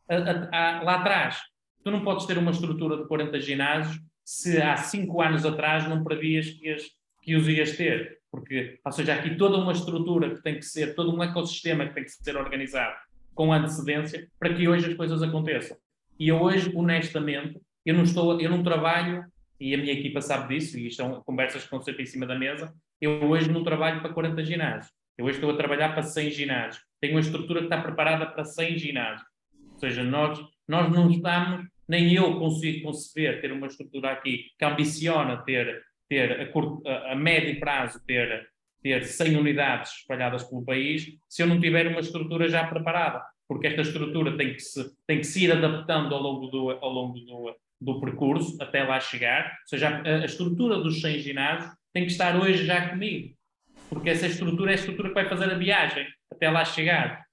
a, 0.08 0.16
a, 0.16 0.78
a, 0.78 0.82
lá 0.82 0.94
atrás. 0.94 1.38
Tu 1.84 1.90
não 1.90 2.02
podes 2.02 2.24
ter 2.24 2.38
uma 2.38 2.52
estrutura 2.52 2.96
de 2.96 3.06
40 3.06 3.38
ginásios 3.38 4.00
se 4.24 4.56
há 4.56 4.74
5 4.74 5.20
anos 5.20 5.44
atrás 5.44 5.86
não 5.86 6.02
previas 6.02 6.48
que, 6.48 6.70
as, 6.70 6.84
que 7.22 7.36
os 7.36 7.46
ias 7.46 7.76
ter. 7.76 8.18
Porque, 8.30 8.80
ou 8.82 8.92
seja, 8.92 9.12
aqui 9.12 9.36
toda 9.36 9.58
uma 9.58 9.72
estrutura 9.72 10.34
que 10.34 10.42
tem 10.42 10.54
que 10.54 10.64
ser, 10.64 10.94
todo 10.94 11.14
um 11.14 11.22
ecossistema 11.22 11.86
que 11.86 11.92
tem 11.92 12.04
que 12.04 12.12
ser 12.12 12.34
organizado 12.34 12.96
com 13.34 13.52
antecedência 13.52 14.26
para 14.38 14.54
que 14.54 14.66
hoje 14.66 14.86
as 14.86 14.94
coisas 14.94 15.22
aconteçam. 15.22 15.76
E 16.18 16.28
eu 16.28 16.40
hoje, 16.40 16.72
honestamente, 16.74 17.60
eu 17.84 17.94
não 17.94 18.02
estou, 18.02 18.40
eu 18.40 18.50
não 18.50 18.62
trabalho 18.62 19.24
e 19.60 19.74
a 19.74 19.78
minha 19.78 19.92
equipa 19.92 20.20
sabe 20.20 20.54
disso, 20.54 20.78
e 20.78 20.86
isto 20.86 20.96
são 20.96 21.22
conversas 21.22 21.62
que 21.62 21.66
estão 21.66 21.82
sempre 21.82 22.02
em 22.02 22.06
cima 22.06 22.26
da 22.26 22.38
mesa, 22.38 22.72
eu 23.00 23.24
hoje 23.24 23.50
não 23.50 23.64
trabalho 23.64 24.00
para 24.00 24.12
40 24.12 24.44
ginásios. 24.44 24.92
Eu 25.16 25.24
hoje 25.26 25.38
estou 25.38 25.50
a 25.50 25.56
trabalhar 25.56 25.90
para 25.90 26.02
100 26.02 26.30
ginásios. 26.30 26.84
Tenho 27.00 27.14
uma 27.14 27.20
estrutura 27.20 27.60
que 27.60 27.66
está 27.66 27.80
preparada 27.80 28.26
para 28.26 28.44
100 28.44 28.78
ginásios. 28.78 29.28
Ou 29.72 29.78
seja, 29.78 30.04
nós, 30.04 30.38
nós 30.66 30.90
não 30.92 31.10
estamos, 31.10 31.66
nem 31.88 32.14
eu 32.14 32.38
consigo 32.38 32.84
conceber 32.84 33.40
ter 33.40 33.50
uma 33.50 33.66
estrutura 33.66 34.12
aqui 34.12 34.46
que 34.56 34.64
ambiciona 34.64 35.38
ter, 35.38 35.82
ter 36.08 36.40
a, 36.40 36.46
curto, 36.52 36.86
a, 36.86 37.12
a 37.12 37.16
médio 37.16 37.58
prazo, 37.58 38.00
ter, 38.06 38.48
ter 38.80 39.04
100 39.04 39.36
unidades 39.36 39.92
espalhadas 39.92 40.44
pelo 40.44 40.64
país, 40.64 41.08
se 41.28 41.42
eu 41.42 41.48
não 41.48 41.60
tiver 41.60 41.88
uma 41.88 42.00
estrutura 42.00 42.48
já 42.48 42.64
preparada. 42.66 43.24
Porque 43.48 43.66
esta 43.66 43.80
estrutura 43.80 44.36
tem 44.36 44.52
que 44.52 44.60
se, 44.60 44.84
tem 45.06 45.18
que 45.18 45.24
se 45.24 45.44
ir 45.44 45.52
adaptando 45.52 46.14
ao 46.14 46.20
longo 46.20 46.46
do, 46.48 46.70
ao 46.70 46.92
longo 46.92 47.18
do, 47.18 47.56
do 47.80 48.00
percurso 48.00 48.56
até 48.60 48.84
lá 48.84 49.00
chegar. 49.00 49.46
Ou 49.62 49.68
seja, 49.68 49.88
a, 49.88 50.22
a 50.22 50.24
estrutura 50.24 50.78
dos 50.78 51.00
100 51.00 51.18
ginásios 51.20 51.72
tem 51.92 52.04
que 52.04 52.12
estar 52.12 52.36
hoje 52.36 52.66
já 52.66 52.90
comigo 52.90 53.38
porque 53.88 54.10
essa 54.10 54.26
estrutura 54.26 54.72
é 54.72 54.74
a 54.74 54.78
estrutura 54.78 55.08
que 55.08 55.14
vai 55.14 55.28
fazer 55.28 55.50
a 55.50 55.56
viagem 55.56 56.06
até 56.30 56.50
lá 56.50 56.64
chegar. 56.64 57.24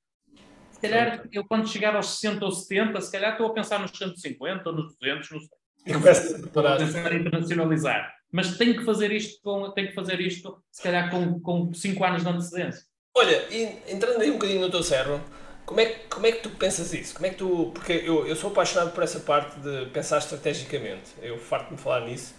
Se 0.72 0.82
calhar, 0.82 1.28
eu 1.32 1.46
quando 1.46 1.68
chegar 1.68 1.96
aos 1.96 2.20
60 2.20 2.46
ou 2.46 2.52
70, 2.52 3.02
se 3.02 3.12
calhar 3.12 3.32
estou 3.32 3.48
a 3.48 3.54
pensar 3.54 3.80
nos 3.80 3.92
150 3.92 4.70
ou 4.70 4.76
nos 4.76 4.96
200, 5.00 5.32
nos, 5.32 5.44
E 5.86 5.94
começa 5.94 6.36
a 6.36 6.40
preparar. 6.40 6.82
internacionalizar. 6.82 8.14
Mas 8.32 8.58
tenho 8.58 8.78
que 8.78 8.84
fazer 8.84 9.12
isto, 9.12 9.42
com, 9.42 9.70
tenho 9.72 9.90
que 9.90 9.96
fazer 9.96 10.20
isto 10.20 10.62
se 10.72 10.84
calhar 10.84 11.10
com, 11.10 11.40
com 11.40 11.74
5 11.74 12.04
anos 12.04 12.24
de 12.24 12.30
antecedência. 12.30 12.84
Olha, 13.16 13.46
entrando 13.88 14.22
aí 14.22 14.30
um 14.30 14.34
bocadinho 14.34 14.62
no 14.62 14.70
teu 14.70 14.84
cérebro, 14.84 15.22
como 15.66 15.80
é, 15.80 15.86
como 16.10 16.28
é 16.28 16.32
que 16.32 16.42
tu 16.42 16.50
pensas 16.52 16.94
isso? 16.94 17.16
Como 17.16 17.26
é 17.26 17.30
que 17.30 17.38
tu. 17.38 17.72
Porque 17.74 17.94
eu, 17.94 18.28
eu 18.28 18.36
sou 18.36 18.52
apaixonado 18.52 18.92
por 18.92 19.04
essa 19.04 19.20
parte 19.20 19.60
de 19.60 19.88
pensar 19.88 20.20
estrategicamente. 20.20 21.12
Eu 21.22 21.40
farto-me 21.40 21.78
falar 21.78 22.02
nisso 22.02 22.36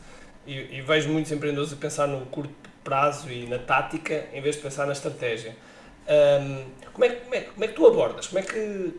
e, 0.47 0.77
e 0.77 0.81
vejo 0.81 1.09
muitos 1.09 1.33
empreendedores 1.33 1.73
a 1.73 1.77
pensar 1.77 2.07
no 2.07 2.25
curto 2.27 2.55
prazo 2.85 3.31
e 3.31 3.47
na 3.47 3.59
tática 3.59 4.27
em 4.33 4.41
vez 4.41 4.57
de 4.57 4.63
pensar 4.63 4.87
na 4.87 4.93
estratégia. 4.93 5.57
Ahm, 6.09 6.67
como, 6.93 7.05
é, 7.05 7.09
como, 7.11 7.35
é, 7.35 7.41
como 7.41 7.65
é 7.65 7.69
que 7.69 7.75
tu 7.75 7.87
abordas? 7.87 8.29
Como 8.29 8.39
é 8.39 8.43
que. 8.43 8.95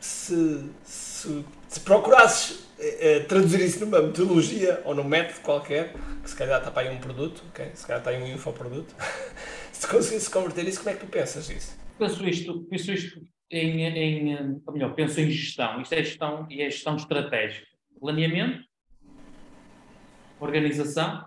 Se, 0.00 0.64
se, 0.82 1.44
se 1.68 1.80
procurasses 1.80 2.60
eh, 2.78 2.96
eh, 3.00 3.20
traduzir 3.20 3.60
isso 3.60 3.80
numa 3.84 4.00
metodologia 4.00 4.80
ou 4.86 4.94
num 4.94 5.04
método 5.04 5.40
qualquer, 5.40 5.92
que 6.22 6.30
se 6.30 6.34
calhar 6.34 6.58
está 6.58 6.70
para 6.70 6.88
aí 6.88 6.96
um 6.96 6.98
produto, 6.98 7.42
ok? 7.50 7.70
se 7.74 7.86
calhar 7.86 8.00
está 8.00 8.10
aí 8.10 8.22
um 8.22 8.26
infoproduto, 8.26 8.94
se 9.70 9.86
conseguisse 9.86 10.30
converter 10.30 10.66
isso, 10.66 10.78
como 10.78 10.88
é 10.88 10.94
que 10.94 11.00
tu 11.00 11.06
pensas 11.06 11.50
isso? 11.50 11.79
Penso 12.00 12.26
isto, 12.26 12.64
penso 12.64 12.92
isto 12.92 13.20
em, 13.50 13.84
em, 13.84 14.62
ou 14.66 14.72
melhor, 14.72 14.94
penso 14.94 15.20
em 15.20 15.30
gestão. 15.30 15.82
Isto 15.82 15.92
é 15.92 16.02
gestão 16.02 16.46
e 16.48 16.62
é 16.62 16.70
gestão 16.70 16.96
estratégica. 16.96 17.66
Planeamento, 18.00 18.64
organização, 20.40 21.26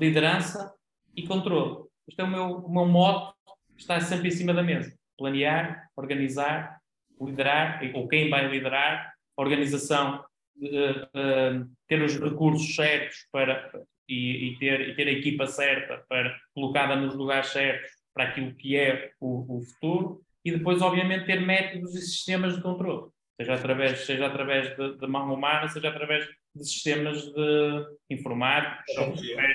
liderança 0.00 0.74
e 1.14 1.26
controle. 1.26 1.84
Este 2.08 2.22
é 2.22 2.24
o 2.24 2.30
meu, 2.30 2.52
o 2.56 2.72
meu 2.72 2.86
mote 2.86 3.34
que 3.76 3.82
está 3.82 4.00
sempre 4.00 4.28
em 4.28 4.30
cima 4.30 4.54
da 4.54 4.62
mesa. 4.62 4.96
Planear, 5.18 5.90
organizar, 5.94 6.80
liderar, 7.20 7.82
ou 7.94 8.08
quem 8.08 8.30
vai 8.30 8.48
liderar, 8.48 9.12
organização, 9.36 10.24
eh, 10.62 11.08
eh, 11.12 11.64
ter 11.86 12.00
os 12.00 12.18
recursos 12.18 12.74
certos 12.74 13.26
para, 13.30 13.70
e, 14.08 14.52
e 14.52 14.58
ter, 14.58 14.88
e 14.88 14.94
ter 14.94 15.06
a 15.06 15.12
equipa 15.12 15.46
certa 15.46 16.02
para 16.08 16.34
colocada 16.54 16.96
nos 16.96 17.14
lugares 17.14 17.48
certos 17.48 17.97
para 18.18 18.30
aquilo 18.30 18.52
que 18.56 18.76
é 18.76 19.12
o, 19.20 19.58
o 19.58 19.62
futuro 19.62 20.20
e 20.44 20.50
depois, 20.50 20.82
obviamente, 20.82 21.24
ter 21.26 21.40
métodos 21.40 21.94
e 21.94 22.00
sistemas 22.00 22.56
de 22.56 22.60
controle, 22.62 23.10
seja 23.40 23.54
através, 23.54 24.04
seja 24.04 24.26
através 24.26 24.76
de, 24.76 24.96
de 24.96 25.06
mão 25.06 25.32
humana, 25.32 25.68
seja 25.68 25.88
através 25.88 26.26
de 26.54 26.64
sistemas 26.64 27.22
de 27.22 27.86
informáticos, 28.10 28.92
software 28.92 29.54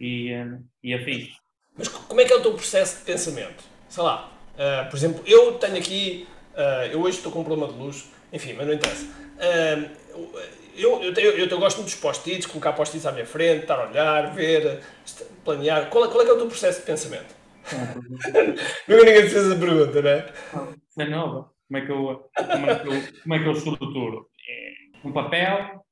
e, 0.00 0.04
e, 0.04 0.32
eh, 0.32 0.58
e 0.82 0.94
afins. 0.94 1.28
Mas 1.78 1.86
co- 1.86 2.02
como 2.08 2.20
é 2.20 2.24
que 2.24 2.32
é 2.32 2.36
o 2.36 2.42
teu 2.42 2.52
processo 2.54 2.98
de 2.98 3.04
pensamento? 3.04 3.62
Sei 3.88 4.02
lá, 4.02 4.32
ah, 4.58 4.88
por 4.90 4.96
exemplo, 4.96 5.22
eu 5.24 5.52
tenho 5.58 5.76
aqui, 5.76 6.26
ah, 6.56 6.88
eu 6.90 7.00
hoje 7.00 7.18
estou 7.18 7.30
com 7.30 7.42
um 7.42 7.44
problema 7.44 7.72
de 7.72 7.78
luz, 7.78 8.10
enfim, 8.32 8.54
mas 8.54 8.66
não 8.66 8.74
interessa. 8.74 9.06
Ah, 9.38 9.88
eu, 10.76 11.00
eu, 11.04 11.12
eu, 11.12 11.46
eu 11.46 11.58
gosto 11.60 11.76
muito 11.76 11.90
dos 11.92 12.00
post-its, 12.00 12.46
colocar 12.46 12.72
post-its 12.72 13.06
à 13.06 13.12
minha 13.12 13.24
frente, 13.26 13.60
estar 13.62 13.78
a 13.78 13.88
olhar, 13.88 14.34
ver, 14.34 14.80
planear. 15.44 15.88
Qual, 15.90 16.04
é- 16.06 16.08
qual 16.08 16.22
é 16.22 16.24
que 16.24 16.30
é 16.32 16.34
o 16.34 16.38
teu 16.38 16.48
processo 16.48 16.80
de 16.80 16.86
pensamento? 16.86 17.43
Nunca 18.88 19.04
ninguém 19.04 19.22
te 19.22 19.30
fez 19.30 19.52
a 19.52 19.56
pergunta, 19.56 20.02
não 20.02 20.10
é? 20.10 20.32
É 20.98 21.04
nova. 21.08 21.50
Como 21.68 21.78
é 21.78 21.86
que 21.86 21.92
eu, 21.92 22.30
como 22.36 22.70
é 22.70 22.74
que 22.78 22.88
eu, 22.88 23.02
como 23.22 23.34
é 23.34 23.38
que 23.38 23.46
eu 23.46 23.52
estruturo? 23.52 24.28
É 24.48 25.06
um 25.08 25.12
papel, 25.12 25.84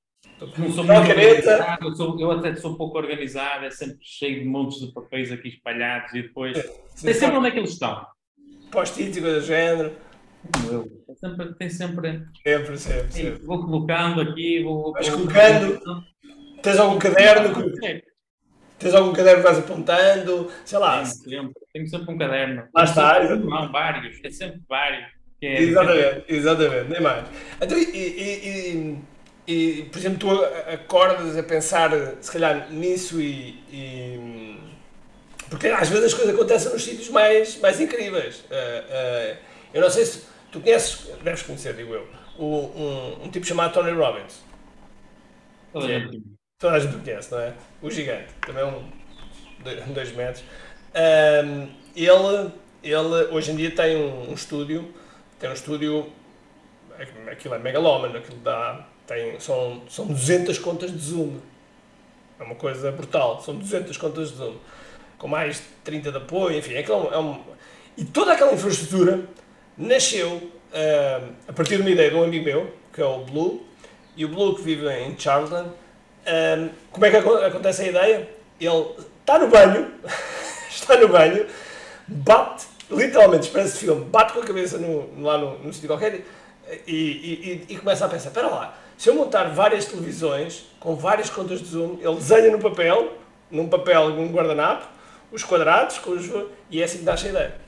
não 0.59 0.71
sou 0.71 0.85
Uma 0.85 0.95
muito 0.97 1.09
caneta. 1.09 1.50
organizado, 1.50 1.87
eu, 1.88 1.95
sou- 1.95 2.21
eu 2.21 2.31
até 2.31 2.55
sou 2.57 2.76
pouco 2.76 2.99
organizado, 2.99 3.64
é 3.64 3.71
sempre 3.71 3.99
cheio 4.02 4.41
de 4.41 4.45
montes 4.47 4.81
de 4.81 4.93
papéis 4.93 5.33
aqui 5.33 5.49
espalhados 5.49 6.12
e 6.14 6.23
depois. 6.23 6.57
Tem 7.02 7.14
sempre 7.14 7.37
onde 7.38 7.49
é 7.49 7.50
que 7.50 7.59
eles 7.59 7.71
estão. 7.71 8.07
Post-its 8.71 9.17
e 9.17 9.21
coisas 9.21 9.43
do 9.43 9.47
género. 9.47 9.93
Como 10.55 10.73
eu. 10.73 10.88
Tem 11.07 11.17
sempre. 11.17 11.55
Tem 11.55 11.71
sempre 11.71 12.26
Sempre, 12.47 12.76
sempre, 12.79 13.12
sempre. 13.12 13.45
vou 13.47 13.64
colocando 13.64 14.21
aqui, 14.21 14.62
vou. 14.62 14.93
Vais 14.93 15.09
colocando. 15.09 15.81
Tens 16.62 16.79
algum 16.79 16.99
caderno? 16.99 17.55
que- 17.55 17.87
É, 17.87 18.02
Tens 18.83 18.95
algum 18.95 19.12
caderno 19.12 19.43
que 19.43 19.49
vais 19.49 19.59
apontando? 19.59 20.51
Sei 20.65 20.79
lá. 20.79 20.97
Tenho 21.03 21.07
sempre, 21.07 21.62
tenho 21.73 21.89
sempre 21.89 22.15
um 22.15 22.19
caderno. 22.19 22.65
Lá 22.75 22.85
está, 22.85 23.21
sempre-. 23.27 23.49
Não, 23.49 23.71
vários, 23.73 24.21
é 24.25 24.31
sempre 24.31 24.61
vários. 24.69 25.07
É, 25.41 25.61
Exatamente, 25.61 26.25
exatamente, 26.29 26.91
nem 26.91 27.01
mais. 27.01 27.25
Então, 27.61 27.77
e, 27.77 27.83
e- 27.83 28.49
e- 28.49 28.99
e, 29.49 29.83
por 29.85 29.99
exemplo, 29.99 30.19
tu 30.19 30.45
acordas 30.73 31.37
a 31.37 31.43
pensar, 31.43 31.91
se 32.21 32.31
calhar, 32.31 32.71
nisso 32.71 33.21
e, 33.21 34.57
Porque 35.51 35.67
às 35.69 35.89
vezes 35.89 36.07
as 36.07 36.15
coisas 36.15 36.35
acontecem 36.35 36.73
nos 36.73 36.83
sítios 36.85 37.09
mais, 37.09 37.59
mais 37.61 37.81
incríveis. 37.81 38.45
Ah, 38.51 38.85
ah, 38.91 39.37
eu 39.75 39.81
não 39.83 39.91
sei 39.91 40.05
se 40.07 40.25
tu 40.53 40.61
conheces, 40.61 41.11
deves 41.23 41.43
conhecer, 41.43 41.75
digo 41.75 41.93
eu, 41.93 42.07
um, 42.39 43.25
um 43.25 43.31
tipo 43.31 43.45
chamado 43.45 43.73
Tony 43.75 43.91
Robbins. 43.91 44.43
gente- 45.81 46.23
Toda 46.62 46.76
a 46.76 46.78
gente 46.78 46.95
o 46.95 47.00
conhece, 47.00 47.33
não 47.33 47.40
é? 47.40 47.52
O 47.83 47.90
gigante, 47.90 48.28
também 48.47 48.62
é 48.62 48.66
um 48.66 48.85
dois, 49.92 50.12
metros. 50.12 50.45
Ahm, 50.95 51.66
ele, 51.97 52.52
ele 52.85 53.25
hoje 53.33 53.50
em 53.50 53.57
dia 53.57 53.73
tem 53.73 53.97
um, 53.97 54.31
um 54.31 54.33
estúdio, 54.35 54.88
tem 55.40 55.50
um 55.50 55.54
estúdio, 55.54 56.09
aquilo 57.28 57.57
é 57.57 57.59
megalómano, 57.59 58.16
aquilo 58.16 58.38
dá, 58.45 58.87
tem, 59.09 59.40
são, 59.40 59.83
são 59.88 60.07
200 60.07 60.57
contas 60.61 60.92
de 60.92 60.99
Zoom. 60.99 61.38
É 62.38 62.45
uma 62.45 62.54
coisa 62.54 62.92
brutal, 62.92 63.42
são 63.42 63.57
200 63.57 63.97
contas 63.97 64.31
de 64.31 64.37
Zoom. 64.37 64.54
Com 65.19 65.26
mais 65.26 65.57
de 65.57 65.62
30 65.83 66.12
de 66.12 66.19
apoio, 66.19 66.57
enfim, 66.57 66.75
é 66.75 66.92
um, 66.92 67.12
é 67.12 67.19
um- 67.19 67.40
e 67.97 68.04
toda 68.04 68.35
aquela 68.35 68.52
infraestrutura 68.52 69.21
nasceu 69.76 70.52
a 71.49 71.52
partir 71.52 71.75
de 71.75 71.83
uma 71.83 71.90
ideia 71.90 72.11
de 72.11 72.14
um 72.14 72.23
amigo 72.23 72.45
meu, 72.45 72.73
que 72.92 73.00
é 73.00 73.04
o 73.04 73.25
Blue, 73.25 73.66
e 74.16 74.25
o 74.25 74.28
Blue 74.28 74.54
que 74.54 74.62
vive 74.62 74.88
em 74.88 75.19
Charlton, 75.19 75.82
Ahm, 76.26 76.69
como 76.91 77.07
é 77.07 77.11
que 77.11 77.17
aco- 77.17 77.35
acontece 77.37 77.83
a 77.83 77.88
ideia? 77.88 78.29
Ele 78.61 78.87
está 79.21 79.38
no 79.38 79.49
banho, 79.49 79.91
está 80.71 80.97
no 80.97 81.09
banho, 81.09 81.47
bate, 82.07 82.67
literalmente, 82.91 83.50
de 83.50 83.79
filme, 83.79 84.05
bate 84.05 84.33
com 84.33 84.41
a 84.41 84.45
cabeça 84.45 84.79
no, 84.79 85.23
lá 85.23 85.37
no, 85.38 85.59
num 85.59 85.73
sítio 85.73 85.88
qualquer 85.88 86.25
e, 86.87 86.95
e, 86.95 87.64
e- 87.69 87.75
e 87.75 87.76
começa 87.79 88.05
a 88.07 88.09
pensar: 88.09 88.29
espera 88.29 88.49
lá, 88.49 88.75
se 88.97 89.09
eu 89.11 89.14
montar 89.14 89.45
várias 89.45 89.87
televisões 89.87 90.64
com 90.79 90.95
várias 90.95 91.29
contas 91.29 91.61
de 91.61 91.67
zoom, 91.67 91.99
ele 92.00 92.14
desenha 92.14 92.50
no 92.50 92.59
papel, 92.61 93.14
num 93.50 93.69
papel, 93.69 94.11
num 94.11 94.29
guardanapo, 94.31 94.87
os 95.33 95.43
quadrados 95.43 96.00
os, 96.07 96.31
e 96.71 96.81
é 96.81 96.85
assim 96.85 96.99
que 96.99 97.05
nasce 97.05 97.26
a 97.26 97.31
ideia. 97.31 97.62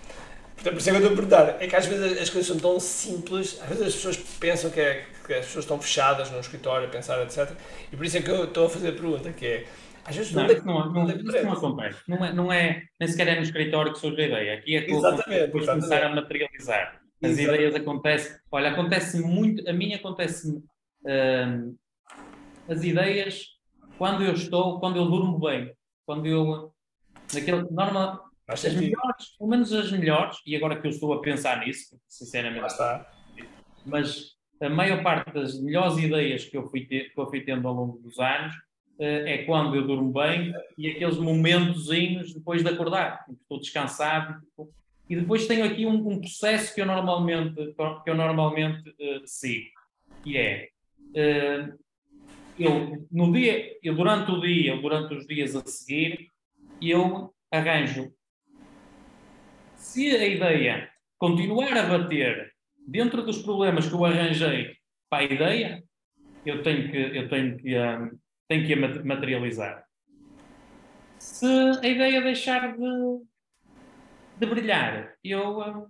Portanto, 0.54 0.72
por 0.72 0.78
isso 0.78 0.88
é 0.88 0.92
que 0.92 0.98
eu 0.98 1.00
estou 1.00 1.12
a 1.12 1.16
perguntar. 1.16 1.62
É 1.62 1.66
que 1.66 1.76
às 1.76 1.86
vezes 1.86 2.22
as 2.22 2.30
coisas 2.30 2.46
são 2.46 2.58
tão 2.58 2.80
simples, 2.80 3.58
às 3.60 3.68
vezes 3.68 3.86
as 3.86 3.94
pessoas 3.94 4.16
pensam 4.16 4.70
que, 4.70 4.80
é, 4.80 5.04
que 5.26 5.34
as 5.34 5.46
pessoas 5.46 5.64
estão 5.64 5.80
fechadas 5.80 6.30
num 6.30 6.40
escritório 6.40 6.86
a 6.86 6.90
pensar, 6.90 7.22
etc. 7.22 7.50
E 7.92 7.96
por 7.96 8.04
isso 8.04 8.16
é 8.16 8.22
que 8.22 8.30
eu 8.30 8.44
estou 8.44 8.66
a 8.66 8.70
fazer 8.70 8.88
a 8.88 8.92
pergunta, 8.92 9.32
que 9.32 9.46
é, 9.46 9.66
às 10.04 10.16
vezes 10.16 10.32
Não, 10.32 10.46
não, 10.46 10.92
não, 10.92 11.06
não, 11.06 11.52
acontece. 11.52 12.02
Não 12.06 12.24
é, 12.24 12.32
não 12.32 12.52
é, 12.52 12.82
nem 13.00 13.08
sequer 13.08 13.28
é 13.28 13.36
no 13.36 13.42
escritório 13.42 13.92
que 13.92 13.98
surge 13.98 14.20
a 14.20 14.26
ideia. 14.26 14.54
Aqui 14.54 14.76
é 14.76 14.82
que 14.82 14.92
depois 14.92 15.66
começar 15.66 16.02
a 16.04 16.14
materializar. 16.14 17.00
As 17.22 17.30
Exatamente. 17.30 17.54
ideias 17.54 17.74
acontecem. 17.74 18.36
Olha, 18.52 18.70
acontece 18.70 19.20
muito, 19.20 19.68
a 19.68 19.72
mim 19.72 19.94
acontece 19.94 20.46
hum, 21.06 21.76
as 22.68 22.82
ideias 22.84 23.46
quando 23.96 24.22
eu 24.22 24.34
estou, 24.34 24.78
quando 24.78 24.96
eu 24.96 25.06
durmo 25.06 25.38
bem, 25.38 25.72
quando 26.04 26.26
eu 26.26 26.74
naquele 27.32 27.62
normal, 27.70 28.24
As 28.46 28.60
sentido. 28.60 28.80
melhores, 28.82 29.36
pelo 29.38 29.50
menos 29.50 29.72
as 29.72 29.90
melhores, 29.92 30.38
e 30.46 30.54
agora 30.54 30.80
que 30.80 30.86
eu 30.86 30.90
estou 30.90 31.12
a 31.14 31.20
pensar 31.20 31.64
nisso, 31.64 31.94
Lá 31.94 32.00
sinceramente, 32.08 32.66
está. 32.66 33.10
mas 33.86 34.34
a 34.60 34.68
maior 34.68 35.02
parte 35.02 35.32
das 35.32 35.60
melhores 35.60 35.96
ideias 35.98 36.44
que 36.44 36.56
eu 36.56 36.68
fui, 36.68 36.84
te- 36.86 37.10
que 37.10 37.18
eu 37.20 37.26
fui 37.26 37.40
tendo 37.40 37.66
ao 37.66 37.74
longo 37.74 37.98
dos 37.98 38.18
anos 38.18 38.54
eh, 38.98 39.34
é 39.34 39.38
quando 39.44 39.74
eu 39.74 39.86
durmo 39.86 40.12
bem 40.12 40.54
e 40.78 40.88
aqueles 40.90 41.16
momentozinhos 41.18 42.32
depois 42.34 42.62
de 42.62 42.68
acordar, 42.68 43.24
em 43.28 43.34
que 43.34 43.42
estou 43.42 43.58
descansado. 43.58 44.40
tipo, 44.40 44.72
E 45.08 45.16
depois 45.16 45.46
tenho 45.46 45.64
aqui 45.64 45.84
um, 45.86 46.06
um 46.08 46.20
processo 46.20 46.74
que 46.74 46.80
eu 46.80 46.86
normalmente, 46.86 47.54
que 48.04 48.10
eu 48.10 48.14
normalmente 48.14 48.94
eh, 49.00 49.22
sigo, 49.26 49.70
que 50.22 50.36
é 50.36 50.68
eh, 51.14 51.72
eu, 52.58 53.06
no 53.10 53.32
dia, 53.32 53.76
eu 53.82 53.94
durante 53.96 54.30
o 54.30 54.40
dia, 54.40 54.76
durante 54.80 55.14
os 55.14 55.26
dias 55.26 55.56
a 55.56 55.66
seguir, 55.66 56.28
eu 56.80 57.34
arranjo. 57.50 58.12
Se 59.84 60.16
a 60.16 60.26
ideia 60.26 60.88
continuar 61.18 61.76
a 61.76 61.86
bater 61.86 62.54
dentro 62.88 63.22
dos 63.22 63.42
problemas 63.42 63.86
que 63.86 63.94
eu 63.94 64.02
arranjei 64.02 64.74
para 65.10 65.22
a 65.22 65.24
ideia, 65.24 65.84
eu 66.46 66.62
tenho 66.62 66.90
que, 66.90 66.96
eu 66.96 67.28
tenho 67.28 67.58
que, 67.58 67.78
um, 67.78 68.18
tenho 68.48 68.66
que 68.66 68.72
a 68.72 69.04
materializar. 69.04 69.84
Se 71.18 71.46
a 71.82 71.86
ideia 71.86 72.22
deixar 72.22 72.74
de, 72.74 73.22
de 74.38 74.46
brilhar, 74.46 75.16
eu. 75.22 75.58
Um, 75.60 75.86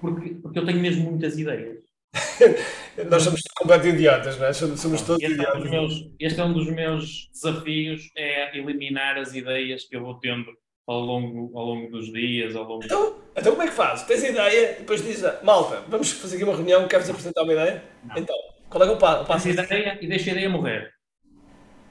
porque, 0.00 0.30
porque 0.36 0.58
eu 0.58 0.64
tenho 0.64 0.80
mesmo 0.80 1.10
muitas 1.10 1.38
ideias. 1.38 1.84
Nós 3.10 3.24
somos 3.24 3.42
completamente 3.58 3.96
idiotas, 3.96 4.38
não 4.38 4.46
é? 4.46 4.52
Somos, 4.54 4.80
somos 4.80 5.02
todos 5.02 5.22
este 5.22 5.34
idiotas. 5.34 5.64
É 5.64 5.68
um 5.68 5.70
meus, 5.70 6.10
este 6.18 6.40
é 6.40 6.44
um 6.44 6.52
dos 6.54 6.70
meus 6.70 7.30
desafios, 7.30 8.10
é 8.16 8.56
eliminar 8.56 9.18
as 9.18 9.34
ideias 9.34 9.84
que 9.84 9.96
eu 9.96 10.00
vou 10.00 10.18
tendo 10.18 10.50
ao 10.86 11.00
longo, 11.00 11.58
ao 11.58 11.66
longo 11.66 11.90
dos 11.90 12.12
dias, 12.12 12.54
ao 12.54 12.64
longo... 12.64 12.84
Então, 12.84 13.20
então 13.36 13.52
como 13.52 13.62
é 13.62 13.68
que 13.68 13.74
fazes? 13.74 14.06
Tens 14.06 14.22
ideia, 14.22 14.76
depois 14.78 15.02
dizes, 15.02 15.24
malta, 15.42 15.80
vamos 15.88 16.12
fazer 16.12 16.36
aqui 16.36 16.44
uma 16.44 16.54
reunião, 16.54 16.86
queres 16.86 17.10
apresentar 17.10 17.42
uma 17.42 17.52
ideia? 17.52 17.82
Não. 18.04 18.16
Então, 18.16 18.36
qual 18.70 18.84
é, 18.84 18.86
é 18.86 18.90
o 18.90 18.96
passo? 18.96 19.44
Tens 19.44 19.58
ideia 19.58 19.98
e 20.00 20.06
deixa 20.06 20.30
a 20.30 20.32
ideia 20.32 20.48
morrer. 20.48 20.92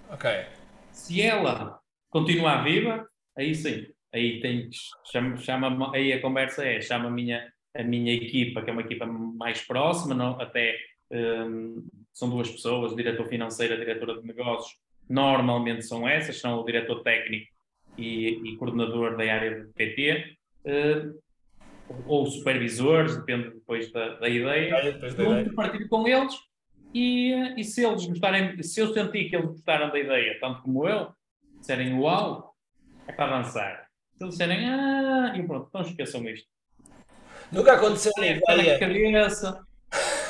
Ok. 0.10 0.30
Se 0.92 1.22
ela 1.22 1.80
continuar 2.10 2.64
viva, 2.64 3.06
aí 3.38 3.54
sim, 3.54 3.86
aí 4.14 4.40
tem 4.40 4.70
chama, 5.12 5.36
chama 5.38 5.92
aí 5.94 6.14
a 6.14 6.22
conversa 6.22 6.66
é, 6.66 6.80
chama 6.80 7.08
a 7.10 7.12
minha, 7.12 7.52
a 7.76 7.84
minha 7.84 8.14
equipa, 8.14 8.62
que 8.62 8.70
é 8.70 8.74
uma 8.74 8.82
equipa 8.82 9.06
mais 9.06 9.62
próxima, 9.62 10.16
não, 10.16 10.40
até 10.40 10.78
um, 11.12 11.86
são 12.14 12.30
duas 12.30 12.50
pessoas, 12.50 12.96
diretor 12.96 13.28
financeiro, 13.28 13.74
a 13.74 13.78
diretora 13.78 14.22
de 14.22 14.26
negócios, 14.26 14.78
normalmente 15.10 15.82
são 15.82 16.08
essas, 16.08 16.40
são 16.40 16.62
o 16.62 16.66
diretor 16.66 17.04
técnico 17.04 17.55
e, 17.98 18.52
e 18.52 18.58
coordenador 18.58 19.18
da 19.18 19.24
área 19.24 19.62
de 19.64 19.74
PT, 19.74 20.36
uh, 20.66 21.20
ou 22.08 22.26
supervisores, 22.26 23.16
depende 23.18 23.52
depois 23.52 23.92
da, 23.92 24.16
da 24.16 24.30
ideia. 24.30 25.00
Vou 25.16 25.54
partilho 25.54 25.88
com 25.88 26.08
eles 26.08 26.34
e, 26.94 27.34
e, 27.60 27.64
se 27.64 27.86
eles 27.86 28.06
gostarem, 28.06 28.62
se 28.64 28.80
eu 28.80 28.94
sentir 28.94 29.30
que 29.30 29.36
eles 29.36 29.48
gostaram 29.48 29.90
da 29.90 30.00
ideia, 30.00 30.38
tanto 30.40 30.62
como 30.62 30.88
eu, 30.88 31.10
disserem 31.60 31.94
uau, 32.00 32.56
é 33.08 33.12
para 33.12 33.36
avançar. 33.38 33.88
Se 34.18 34.24
eles 34.24 34.36
disserem 34.36 34.70
ah, 34.70 35.34
e 35.36 35.44
pronto, 35.44 35.68
então 35.70 35.82
esqueçam 35.82 36.28
isto. 36.28 36.48
Nunca 37.52 37.74
aconteceu 37.74 38.12
uma 38.18 38.26
ideia. 38.26 38.80
Cabeça. 38.80 39.60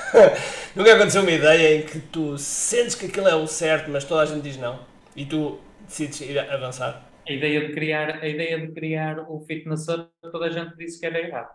Nunca 0.76 0.96
aconteceu 0.96 1.22
uma 1.22 1.32
ideia 1.32 1.78
em 1.78 1.86
que 1.86 2.00
tu 2.00 2.38
sentes 2.38 2.96
que 2.96 3.06
aquilo 3.06 3.28
é 3.28 3.36
o 3.36 3.48
certo, 3.48 3.90
mas 3.90 4.04
toda 4.04 4.22
a 4.22 4.26
gente 4.26 4.42
diz 4.42 4.58
não 4.58 4.80
e 5.16 5.26
tu 5.26 5.60
decides 5.88 6.22
ir 6.22 6.38
avançar? 6.40 7.04
A 7.28 7.32
ideia 7.32 7.68
de 7.68 7.74
criar, 7.74 8.22
a 8.22 8.28
ideia 8.28 8.60
de 8.60 8.72
criar 8.74 9.20
o 9.30 9.40
fitness 9.42 9.88
hub, 9.88 10.08
toda 10.22 10.46
a 10.46 10.52
gente 10.52 10.76
disse 10.78 11.00
que 11.00 11.06
era 11.06 11.20
errado. 11.20 11.50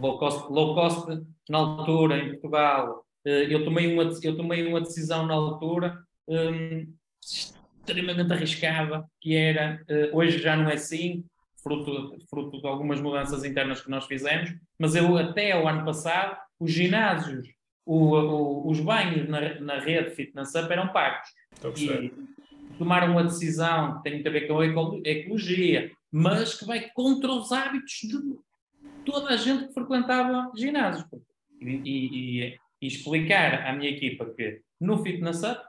Low 0.00 0.18
cost, 0.18 0.50
low 0.50 0.74
cost 0.74 1.22
na 1.48 1.58
altura, 1.58 2.18
em 2.18 2.30
Portugal, 2.30 3.04
eh, 3.24 3.46
eu 3.50 3.64
tomei 3.64 3.92
uma, 3.92 4.10
eu 4.22 4.36
tomei 4.36 4.66
uma 4.66 4.80
decisão 4.80 5.26
na 5.26 5.34
altura 5.34 6.02
um, 6.26 6.92
extremamente 7.22 8.32
arriscada, 8.32 9.04
que 9.20 9.34
era, 9.34 9.82
eh, 9.88 10.10
hoje 10.12 10.38
já 10.38 10.56
não 10.56 10.68
é 10.68 10.74
assim, 10.74 11.24
fruto, 11.62 12.16
fruto 12.28 12.60
de 12.60 12.66
algumas 12.66 13.00
mudanças 13.00 13.44
internas 13.44 13.80
que 13.80 13.90
nós 13.90 14.06
fizemos, 14.06 14.54
mas 14.78 14.94
eu 14.94 15.16
até 15.16 15.58
o 15.60 15.68
ano 15.68 15.84
passado, 15.84 16.36
os 16.58 16.70
ginásios, 16.72 17.48
o, 17.84 18.14
o, 18.14 18.70
os 18.70 18.80
banhos 18.80 19.28
na, 19.28 19.60
na 19.60 19.78
rede 19.78 20.14
Fitness 20.14 20.54
Up 20.54 20.72
eram 20.72 20.88
pagos. 20.88 21.28
E, 21.76 22.12
tomaram 22.78 23.12
uma 23.12 23.24
decisão 23.24 23.96
que 23.96 24.02
tem 24.02 24.14
muito 24.14 24.28
a 24.28 24.32
ver 24.32 24.46
com 24.46 24.58
a 24.58 24.66
ecologia, 25.08 25.90
mas 26.10 26.54
que 26.54 26.64
vai 26.64 26.90
contra 26.90 27.32
os 27.32 27.52
hábitos 27.52 27.92
de 28.02 28.18
toda 29.04 29.30
a 29.30 29.36
gente 29.36 29.68
que 29.68 29.74
frequentava 29.74 30.50
ginásios. 30.56 31.06
E, 31.60 31.80
e, 31.84 32.58
e, 32.80 32.86
explicar 32.86 33.66
à 33.66 33.72
minha 33.72 33.90
equipa 33.90 34.26
que 34.26 34.60
no 34.80 35.02
Fitness 35.02 35.42
Up 35.42 35.60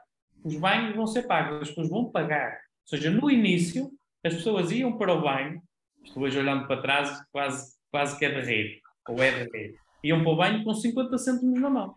os 0.44 0.56
banhos 0.56 0.94
vão 0.94 1.06
ser 1.06 1.22
pagos, 1.22 1.62
as 1.62 1.68
pessoas 1.68 1.88
vão 1.88 2.10
pagar. 2.10 2.52
Ou 2.52 2.88
seja, 2.88 3.10
no 3.10 3.30
início, 3.30 3.90
as 4.24 4.34
pessoas 4.34 4.70
iam 4.72 4.98
para 4.98 5.12
o 5.12 5.22
banho, 5.22 5.62
estou 6.04 6.24
hoje 6.24 6.38
olhando 6.38 6.66
para 6.66 6.82
trás, 6.82 7.22
quase, 7.32 7.74
quase 7.90 8.18
que 8.18 8.24
é 8.24 8.40
de 8.40 8.46
rir, 8.46 8.80
ou 9.08 9.22
é 9.22 9.30
de 9.30 9.50
rir, 9.56 9.74
iam 10.02 10.22
para 10.22 10.32
o 10.32 10.36
banho 10.36 10.64
com 10.64 10.74
50 10.74 11.16
cêntimos 11.16 11.60
na 11.60 11.70
mão. 11.70 11.94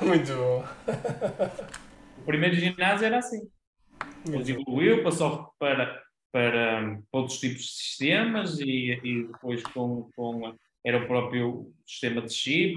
Muito 0.00 0.32
bom. 0.34 0.64
O 2.18 2.24
primeiro 2.24 2.54
ginásio 2.54 3.06
era 3.06 3.18
assim. 3.18 3.50
Depois 4.24 4.48
evoluiu, 4.48 5.02
passou 5.02 5.52
para, 5.58 6.00
para 6.32 6.98
outros 7.10 7.38
tipos 7.38 7.62
de 7.62 7.72
sistemas 7.72 8.58
e, 8.60 9.00
e 9.02 9.22
depois 9.24 9.62
com, 9.62 10.08
com, 10.14 10.54
era 10.84 10.98
o 10.98 11.06
próprio 11.06 11.72
sistema 11.84 12.22
de 12.22 12.32
chip. 12.32 12.76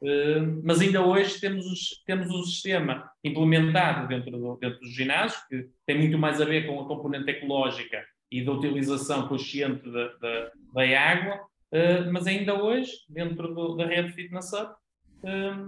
Uh, 0.00 0.62
mas 0.62 0.80
ainda 0.80 1.04
hoje 1.04 1.40
temos, 1.40 1.66
os, 1.66 2.02
temos 2.06 2.30
um 2.30 2.42
sistema 2.44 3.10
implementado 3.22 4.06
dentro 4.06 4.30
do, 4.30 4.56
dentro 4.56 4.78
do 4.78 4.86
ginásio, 4.86 5.40
que 5.48 5.68
tem 5.84 5.98
muito 5.98 6.16
mais 6.16 6.40
a 6.40 6.44
ver 6.44 6.66
com 6.66 6.80
a 6.80 6.86
componente 6.86 7.30
ecológica 7.30 8.04
e 8.30 8.44
da 8.44 8.52
utilização 8.52 9.26
consciente 9.26 9.90
da, 9.90 10.08
da, 10.18 10.52
da 10.72 11.00
água, 11.00 11.36
uh, 11.72 12.12
mas 12.12 12.26
ainda 12.26 12.54
hoje, 12.54 12.92
dentro 13.08 13.52
do, 13.52 13.74
da 13.76 13.86
rede 13.86 14.12
Fitness 14.12 14.52
Up, 14.52 14.74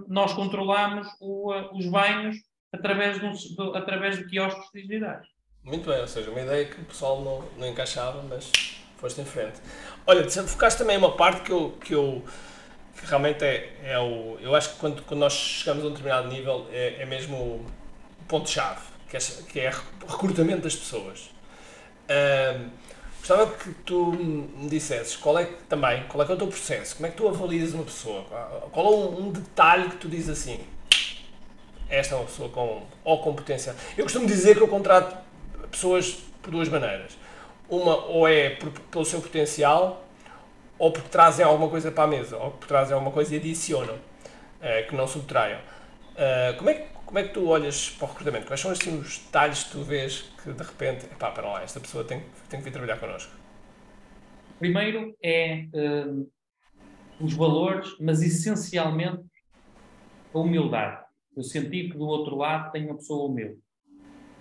nós 0.06 0.32
controlamos 0.32 1.08
o, 1.20 1.52
os 1.76 1.84
banhos 1.86 2.36
através 2.72 3.18
de, 3.18 3.26
um, 3.26 3.74
através 3.74 4.18
de 4.18 4.24
quiosques 4.26 4.70
digitais. 4.72 5.26
Muito 5.62 5.88
bem, 5.88 6.00
ou 6.00 6.08
seja, 6.08 6.30
uma 6.30 6.40
ideia 6.40 6.64
que 6.64 6.80
o 6.80 6.84
pessoal 6.84 7.22
não, 7.22 7.44
não 7.58 7.68
encaixava, 7.68 8.22
mas 8.22 8.50
foste 8.96 9.20
em 9.20 9.24
frente. 9.24 9.60
Olha, 10.06 10.28
focaste 10.28 10.78
também 10.78 10.96
uma 10.96 11.14
parte 11.16 11.42
que 11.42 11.52
eu, 11.52 11.76
que 11.80 11.94
eu 11.94 12.24
que 13.00 13.06
realmente 13.06 13.44
é, 13.44 13.72
é 13.82 13.98
o. 13.98 14.38
Eu 14.40 14.54
acho 14.54 14.70
que 14.70 14.76
quando, 14.76 15.02
quando 15.02 15.20
nós 15.20 15.32
chegamos 15.32 15.84
a 15.84 15.86
um 15.86 15.90
determinado 15.90 16.28
nível 16.28 16.66
é, 16.70 17.02
é 17.02 17.06
mesmo 17.06 17.36
o 17.36 17.66
ponto-chave, 18.28 18.82
que 19.08 19.16
é, 19.16 19.20
que 19.20 19.60
é 19.60 19.70
recrutamento 20.06 20.62
das 20.62 20.76
pessoas. 20.76 21.30
Uh, 22.08 22.70
gostava 23.18 23.46
que 23.52 23.72
tu 23.84 24.12
me 24.12 24.68
dissesses 24.68 25.16
qual 25.16 25.38
é 25.38 25.44
também 25.68 26.04
qual 26.08 26.22
é, 26.22 26.26
que 26.26 26.32
é 26.32 26.34
o 26.34 26.38
teu 26.38 26.48
processo, 26.48 26.96
como 26.96 27.06
é 27.06 27.10
que 27.10 27.16
tu 27.16 27.28
avalias 27.28 27.72
uma 27.72 27.84
pessoa, 27.84 28.24
qual 28.72 28.86
é 28.86 28.90
um, 28.90 29.26
um 29.26 29.32
detalhe 29.32 29.90
que 29.90 29.96
tu 29.96 30.08
dizes 30.08 30.30
assim, 30.30 30.60
esta 31.90 32.14
é 32.14 32.18
uma 32.18 32.24
pessoa 32.24 32.48
com, 32.48 32.82
ou 33.04 33.20
com 33.20 33.34
potencial. 33.34 33.74
Eu 33.96 34.04
costumo 34.04 34.26
dizer 34.26 34.56
que 34.56 34.62
eu 34.62 34.68
contrato 34.68 35.16
pessoas 35.70 36.12
por 36.40 36.50
duas 36.50 36.68
maneiras. 36.68 37.18
Uma, 37.68 37.96
ou 38.06 38.26
é 38.26 38.50
por, 38.50 38.70
pelo 38.70 39.04
seu 39.04 39.20
potencial, 39.20 40.04
ou 40.78 40.92
porque 40.92 41.08
trazem 41.08 41.44
alguma 41.44 41.68
coisa 41.68 41.90
para 41.90 42.04
a 42.04 42.06
mesa, 42.06 42.36
ou 42.36 42.52
porque 42.52 42.66
trazem 42.66 42.94
alguma 42.94 43.12
coisa 43.12 43.34
e 43.34 43.38
adicionam, 43.38 43.94
uh, 43.94 44.88
que 44.88 44.94
não 44.94 45.06
subtraiam. 45.06 45.58
Uh, 46.12 46.56
como, 46.56 46.70
é 46.70 46.74
que, 46.74 46.86
como 47.04 47.18
é 47.18 47.22
que 47.24 47.34
tu 47.34 47.46
olhas 47.48 47.90
para 47.90 48.06
o 48.06 48.08
recrutamento? 48.08 48.46
Quais 48.46 48.60
são 48.60 48.70
assim, 48.70 48.98
os 48.98 49.18
detalhes 49.18 49.64
que 49.64 49.70
tu 49.72 49.82
vês 49.82 50.30
que 50.42 50.52
de 50.52 50.62
repente, 50.62 51.06
pá, 51.18 51.30
para 51.30 51.48
lá, 51.48 51.62
esta 51.62 51.80
pessoa 51.80 52.04
tem, 52.04 52.22
tem 52.48 52.60
que 52.60 52.64
vir 52.64 52.72
trabalhar 52.72 52.98
connosco? 52.98 53.32
Primeiro 54.58 55.16
é 55.22 55.66
uh, 55.72 56.30
os 57.20 57.34
valores, 57.34 57.96
mas 58.00 58.22
essencialmente 58.22 59.22
a 60.32 60.38
humildade 60.38 61.09
eu 61.36 61.42
senti 61.42 61.88
que 61.88 61.98
do 61.98 62.06
outro 62.06 62.36
lado 62.36 62.70
tem 62.72 62.86
uma 62.86 62.96
pessoa 62.96 63.28
humilde. 63.28 63.58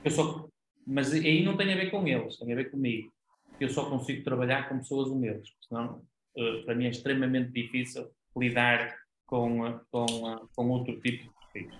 Eu 0.03 0.11
só, 0.11 0.47
mas 0.85 1.13
aí 1.13 1.43
não 1.43 1.57
tem 1.57 1.71
a 1.71 1.75
ver 1.75 1.91
com 1.91 2.07
eles, 2.07 2.37
tem 2.37 2.51
a 2.51 2.55
ver 2.55 2.71
comigo. 2.71 3.11
Eu 3.59 3.69
só 3.69 3.89
consigo 3.89 4.23
trabalhar 4.23 4.69
com 4.69 4.77
pessoas 4.77 5.09
humildes, 5.09 5.51
senão 5.67 6.01
uh, 6.37 6.65
para 6.65 6.75
mim 6.75 6.85
é 6.85 6.89
extremamente 6.89 7.51
difícil 7.51 8.09
lidar 8.37 8.95
com, 9.25 9.79
com, 9.91 10.05
com 10.55 10.69
outro 10.69 10.99
tipo 11.01 11.23
de 11.23 11.31
perfis. 11.51 11.79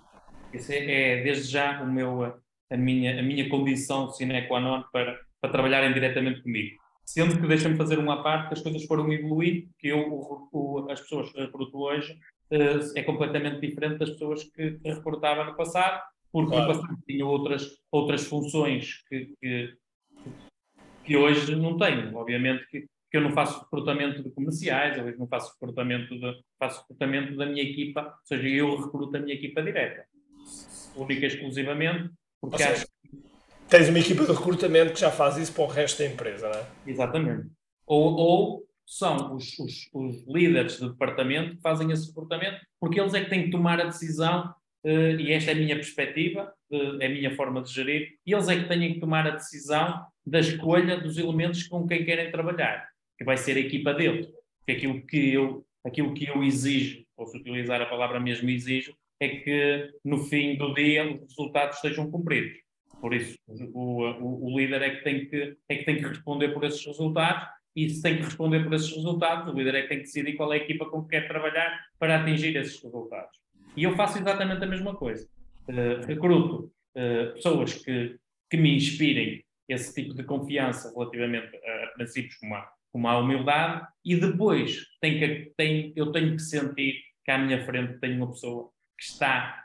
Esse 0.53 0.75
é, 0.75 1.19
é, 1.19 1.23
desde 1.23 1.51
já 1.51 1.81
o 1.81 1.91
meu, 1.91 2.23
a, 2.69 2.77
minha, 2.77 3.19
a 3.19 3.23
minha 3.23 3.49
condição 3.49 4.11
sine 4.11 4.47
qua 4.47 4.59
non 4.59 4.83
para, 4.91 5.19
para 5.39 5.51
trabalharem 5.51 5.93
diretamente 5.93 6.41
comigo. 6.41 6.77
Sendo 7.05 7.39
que 7.39 7.47
deixa-me 7.47 7.75
fazer 7.75 7.97
uma 7.97 8.21
parte 8.21 8.49
que 8.49 8.53
as 8.55 8.61
coisas 8.61 8.85
foram 8.85 9.11
evoluir, 9.11 9.67
que 9.79 9.87
eu, 9.87 9.99
o, 10.11 10.49
o, 10.51 10.91
as 10.91 11.01
pessoas 11.01 11.31
que 11.31 11.39
recruto 11.39 11.77
hoje 11.77 12.15
é 12.51 13.03
completamente 13.03 13.61
diferente 13.61 13.99
das 13.99 14.11
pessoas 14.11 14.43
que, 14.43 14.79
que 14.79 14.91
reportava 14.91 15.43
no 15.43 15.55
passado, 15.55 16.01
porque 16.31 16.51
claro. 16.51 16.73
no 16.73 16.79
passado 16.79 16.99
tinha 17.07 17.25
outras, 17.25 17.67
outras 17.91 18.25
funções 18.25 19.03
que, 19.07 19.33
que, 19.41 19.73
que 21.03 21.17
hoje 21.17 21.55
não 21.55 21.77
tenho. 21.77 22.15
Obviamente 22.15 22.67
que, 22.67 22.81
que 22.81 23.17
eu 23.17 23.21
não 23.21 23.31
faço 23.31 23.61
recrutamento 23.61 24.23
de 24.23 24.29
comerciais, 24.31 24.97
eu 24.97 25.17
não 25.17 25.27
faço 25.27 25.53
recrutamento, 25.53 26.19
de, 26.19 26.41
faço 26.59 26.81
recrutamento 26.81 27.35
da 27.35 27.45
minha 27.45 27.63
equipa, 27.63 28.01
ou 28.01 28.25
seja, 28.25 28.47
eu 28.47 28.75
recruto 28.75 29.17
a 29.17 29.19
minha 29.19 29.35
equipa 29.35 29.61
direta, 29.61 30.05
única 30.95 31.25
e 31.25 31.27
exclusivamente, 31.27 32.11
porque 32.39 32.57
seja, 32.57 32.71
acho 32.71 32.87
Tens 33.69 33.87
uma 33.87 33.99
equipa 33.99 34.25
de 34.25 34.31
recrutamento 34.31 34.93
que 34.93 34.99
já 34.99 35.11
faz 35.11 35.37
isso 35.37 35.53
para 35.53 35.63
o 35.63 35.67
resto 35.67 35.99
da 35.99 36.07
empresa, 36.07 36.49
não 36.49 36.59
é? 36.59 36.65
Exatamente. 36.87 37.47
Ou, 37.85 38.15
ou 38.15 38.68
são 38.89 39.35
os, 39.35 39.57
os, 39.59 39.87
os, 39.93 40.27
líderes 40.27 40.79
do 40.79 40.89
departamento 40.89 41.55
que 41.55 41.61
fazem 41.61 41.91
esse 41.91 42.07
recrutamento, 42.07 42.59
porque 42.79 42.99
eles 42.99 43.13
é 43.13 43.23
que 43.23 43.29
têm 43.29 43.43
que 43.43 43.51
tomar 43.51 43.79
a 43.79 43.85
decisão 43.85 44.51
uh, 44.83 45.19
e 45.19 45.31
esta 45.31 45.51
é 45.51 45.53
a 45.53 45.57
minha 45.57 45.75
perspectiva, 45.75 46.51
uh, 46.71 46.99
é 46.99 47.05
a 47.05 47.09
minha 47.09 47.35
forma 47.35 47.61
de 47.61 47.71
gerir, 47.71 48.17
eles 48.25 48.47
é 48.47 48.59
que 48.59 48.67
têm 48.67 48.95
que 48.95 48.99
tomar 48.99 49.27
a 49.27 49.35
decisão 49.35 50.03
da 50.25 50.39
escolha 50.39 50.99
dos 50.99 51.19
elementos 51.19 51.67
com 51.67 51.87
quem 51.87 52.03
querem 52.03 52.31
trabalhar, 52.31 52.89
que 53.15 53.23
vai 53.23 53.37
ser 53.37 53.57
a 53.57 53.59
equipa 53.59 53.93
dele. 53.93 54.27
Que 54.65 54.71
aquilo 54.71 55.05
que 55.05 55.33
eu, 55.33 55.65
aquilo 55.85 56.13
que 56.15 56.27
eu 56.27 56.43
exijo, 56.43 57.03
posso 57.15 57.37
utilizar 57.37 57.79
a 57.81 57.85
palavra 57.85 58.19
mesmo 58.19 58.49
exijo, 58.49 58.95
é 59.19 59.29
que 59.29 59.91
no 60.03 60.23
fim 60.25 60.55
do 60.55 60.73
dia 60.73 61.05
os 61.05 61.21
resultados 61.21 61.75
estejam 61.75 62.09
cumpridos. 62.09 62.57
Por 62.99 63.13
isso, 63.13 63.37
o, 63.47 64.03
o, 64.03 64.45
o 64.45 64.59
líder 64.59 64.81
é 64.81 64.89
que, 64.95 65.03
tem 65.03 65.25
que, 65.29 65.57
é 65.69 65.75
que 65.75 65.85
tem 65.85 65.97
que 65.97 66.07
responder 66.07 66.49
por 66.49 66.63
esses 66.63 66.83
resultados 66.83 67.47
e 67.85 67.89
se 67.89 68.01
tem 68.01 68.17
que 68.17 68.23
responder 68.23 68.63
por 68.63 68.73
esses 68.73 68.93
resultados, 68.95 69.51
o 69.51 69.57
líder 69.57 69.75
é 69.75 69.81
que 69.83 69.87
tem 69.87 69.97
que 69.99 70.03
decidir 70.03 70.33
qual 70.35 70.51
é 70.51 70.57
a 70.57 70.61
equipa 70.61 70.85
com 70.85 71.03
que 71.03 71.09
quer 71.09 71.27
trabalhar 71.27 71.85
para 71.97 72.21
atingir 72.21 72.55
esses 72.55 72.81
resultados. 72.81 73.39
E 73.75 73.83
eu 73.83 73.95
faço 73.95 74.17
exatamente 74.17 74.63
a 74.63 74.67
mesma 74.67 74.95
coisa. 74.95 75.27
Uh, 75.67 76.05
recruto 76.05 76.71
uh, 76.95 77.33
pessoas 77.33 77.73
que, 77.73 78.17
que 78.49 78.57
me 78.57 78.75
inspirem 78.75 79.43
esse 79.67 79.93
tipo 79.93 80.13
de 80.15 80.23
confiança 80.23 80.91
relativamente 80.91 81.55
a, 81.55 81.85
a 81.85 81.87
princípios 81.95 82.35
como 82.35 82.55
a, 82.55 82.69
como 82.91 83.07
a 83.07 83.19
humildade 83.19 83.87
e 84.03 84.15
depois 84.15 84.85
tem 84.99 85.19
que, 85.19 85.53
tem, 85.55 85.93
eu 85.95 86.11
tenho 86.11 86.35
que 86.35 86.41
sentir 86.41 86.95
que 87.23 87.31
à 87.31 87.37
minha 87.37 87.63
frente 87.63 87.99
tenho 87.99 88.17
uma 88.17 88.31
pessoa 88.31 88.71
que 88.97 89.05
está 89.05 89.63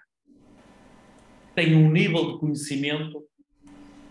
tem 1.54 1.74
um 1.74 1.90
nível 1.90 2.32
de 2.32 2.38
conhecimento 2.38 3.24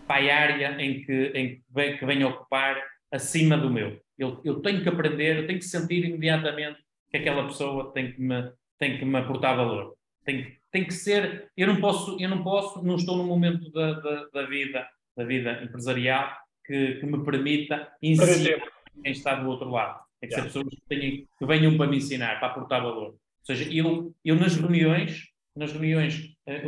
para 0.06 0.16
a 0.16 0.36
área 0.36 0.82
em 0.82 1.02
que, 1.02 1.26
em 1.34 1.48
que, 1.56 1.62
vem, 1.70 1.96
que 1.96 2.06
vem 2.06 2.24
ocupar 2.24 2.82
acima 3.12 3.56
do 3.56 3.70
meu. 3.70 4.00
Eu, 4.18 4.40
eu 4.44 4.60
tenho 4.60 4.82
que 4.82 4.88
aprender, 4.88 5.38
eu 5.38 5.46
tenho 5.46 5.58
que 5.58 5.64
sentir 5.64 6.04
imediatamente 6.04 6.78
que 7.10 7.16
aquela 7.16 7.46
pessoa 7.46 7.92
tem 7.92 8.12
que 8.12 8.20
me, 8.20 8.52
tem 8.78 8.98
que 8.98 9.04
me 9.04 9.18
aportar 9.18 9.56
valor. 9.56 9.94
Tem, 10.24 10.56
tem 10.70 10.84
que 10.84 10.94
ser, 10.94 11.50
eu 11.56 11.66
não 11.66 11.80
posso, 11.80 12.16
eu 12.20 12.28
não 12.28 12.42
posso, 12.42 12.82
não 12.82 12.96
estou 12.96 13.16
num 13.16 13.26
momento 13.26 13.70
da, 13.70 13.92
da, 14.00 14.26
da 14.32 14.46
vida, 14.46 14.88
da 15.16 15.24
vida 15.24 15.62
empresarial 15.62 16.36
que, 16.64 16.94
que 16.94 17.06
me 17.06 17.24
permita 17.24 17.92
ensinar 18.02 18.62
quem 19.02 19.12
está 19.12 19.34
do 19.34 19.48
outro 19.48 19.70
lado. 19.70 20.00
É 20.22 20.26
que 20.26 20.32
yeah. 20.32 20.50
ser 20.50 20.58
pessoas 20.58 20.74
que, 20.74 20.88
tenham, 20.88 21.26
que 21.38 21.46
venham 21.46 21.76
para 21.76 21.90
me 21.90 21.98
ensinar, 21.98 22.38
para 22.38 22.48
aportar 22.48 22.82
valor. 22.82 23.10
Ou 23.10 23.20
seja, 23.44 23.70
eu, 23.70 24.14
eu 24.24 24.36
nas 24.36 24.56
reuniões, 24.56 25.28
nas 25.54 25.72
reuniões, 25.72 26.34
eh, 26.46 26.62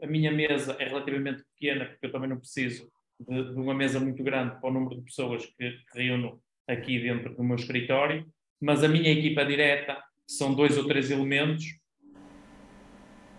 a, 0.00 0.04
a 0.04 0.06
minha 0.06 0.30
mesa 0.30 0.76
é 0.78 0.86
relativamente 0.86 1.42
pequena, 1.54 1.86
porque 1.86 2.06
eu 2.06 2.12
também 2.12 2.28
não 2.28 2.38
preciso 2.38 2.88
de, 3.20 3.54
de, 3.54 3.60
uma 3.60 3.74
mesa 3.74 3.98
muito 4.00 4.22
grande 4.22 4.60
para 4.60 4.70
o 4.70 4.72
número 4.72 4.96
de 4.96 5.02
pessoas 5.02 5.46
que, 5.46 5.70
que 5.70 5.98
reúno 5.98 6.40
aqui 6.66 7.00
dentro 7.00 7.34
do 7.34 7.42
meu 7.42 7.56
escritório, 7.56 8.26
mas 8.60 8.84
a 8.84 8.88
minha 8.88 9.10
equipa 9.10 9.44
direta, 9.44 9.94
que 9.94 10.32
são 10.32 10.54
dois 10.54 10.76
ou 10.76 10.86
três 10.86 11.10
elementos, 11.10 11.64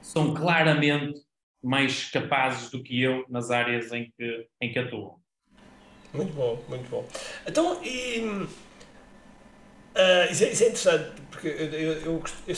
são 0.01 0.33
claramente 0.33 1.19
mais 1.61 2.09
capazes 2.09 2.71
do 2.71 2.81
que 2.81 3.01
eu 3.01 3.25
nas 3.29 3.51
áreas 3.51 3.91
em 3.91 4.11
que, 4.17 4.47
em 4.61 4.71
que 4.71 4.79
atuam. 4.79 5.19
Muito 6.13 6.33
bom, 6.33 6.63
muito 6.67 6.89
bom. 6.89 7.07
Então, 7.45 7.83
e, 7.83 8.47
uh, 9.95 10.31
isso, 10.31 10.43
é, 10.43 10.51
isso, 10.51 10.63
é, 10.63 10.67
interessante, 10.67 11.21
porque 11.31 11.47
eu, 11.47 11.65
eu, 11.65 11.93
eu, 11.93 12.23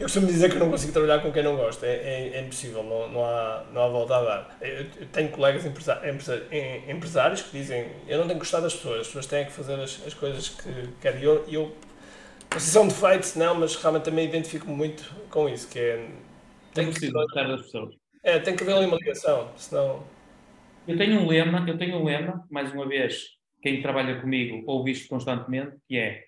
costumo 0.00 0.26
dizer 0.26 0.50
que 0.50 0.56
eu 0.56 0.60
não 0.60 0.70
consigo 0.70 0.92
trabalhar 0.92 1.20
com 1.20 1.32
quem 1.32 1.42
não 1.42 1.56
gosta, 1.56 1.86
é, 1.86 1.90
é, 1.90 2.36
é 2.36 2.40
impossível, 2.40 2.82
não, 2.82 3.08
não, 3.08 3.24
há, 3.24 3.64
não 3.72 3.82
há 3.82 3.88
volta 3.88 4.16
a 4.16 4.22
dar. 4.22 4.58
Eu, 4.60 4.86
tenho 5.12 5.28
colegas 5.30 5.64
empresários 5.64 7.42
que 7.42 7.58
dizem: 7.58 7.90
Eu 8.06 8.18
não 8.18 8.26
tenho 8.26 8.38
que 8.38 8.44
gostar 8.44 8.60
das 8.60 8.74
pessoas, 8.74 9.00
as 9.00 9.06
pessoas 9.06 9.26
têm 9.26 9.44
que 9.44 9.52
fazer 9.52 9.74
as, 9.80 10.06
as 10.06 10.14
coisas 10.14 10.48
que 10.48 10.88
querem. 11.00 11.20
E 11.20 11.24
eu, 11.24 11.44
eu, 11.48 11.76
se 12.58 12.70
são 12.70 12.86
defeitos, 12.86 13.34
não, 13.36 13.54
mas 13.54 13.76
realmente 13.76 14.04
também 14.04 14.26
identifico-me 14.26 14.74
muito 14.74 15.04
com 15.30 15.48
isso, 15.48 15.68
que 15.68 15.78
é. 15.78 16.08
Tem 16.74 16.90
que 16.90 17.10
gostar 17.10 17.44
das 17.44 17.62
pessoas. 17.62 17.94
É, 18.24 18.38
tem 18.38 18.56
que 18.56 18.62
haver 18.62 18.76
ali 18.76 18.86
uma 18.86 18.96
ligação, 18.96 19.50
senão. 19.56 20.04
Eu 20.86 20.96
tenho 20.96 21.20
um 21.20 21.28
lema, 21.28 21.64
eu 21.68 21.78
tenho 21.78 21.96
um 21.96 22.04
lema, 22.04 22.44
mais 22.50 22.72
uma 22.72 22.88
vez, 22.88 23.22
quem 23.62 23.80
trabalha 23.80 24.20
comigo 24.20 24.64
ouve 24.66 24.90
isto 24.90 25.08
constantemente, 25.08 25.76
que 25.86 25.96
é 25.96 26.24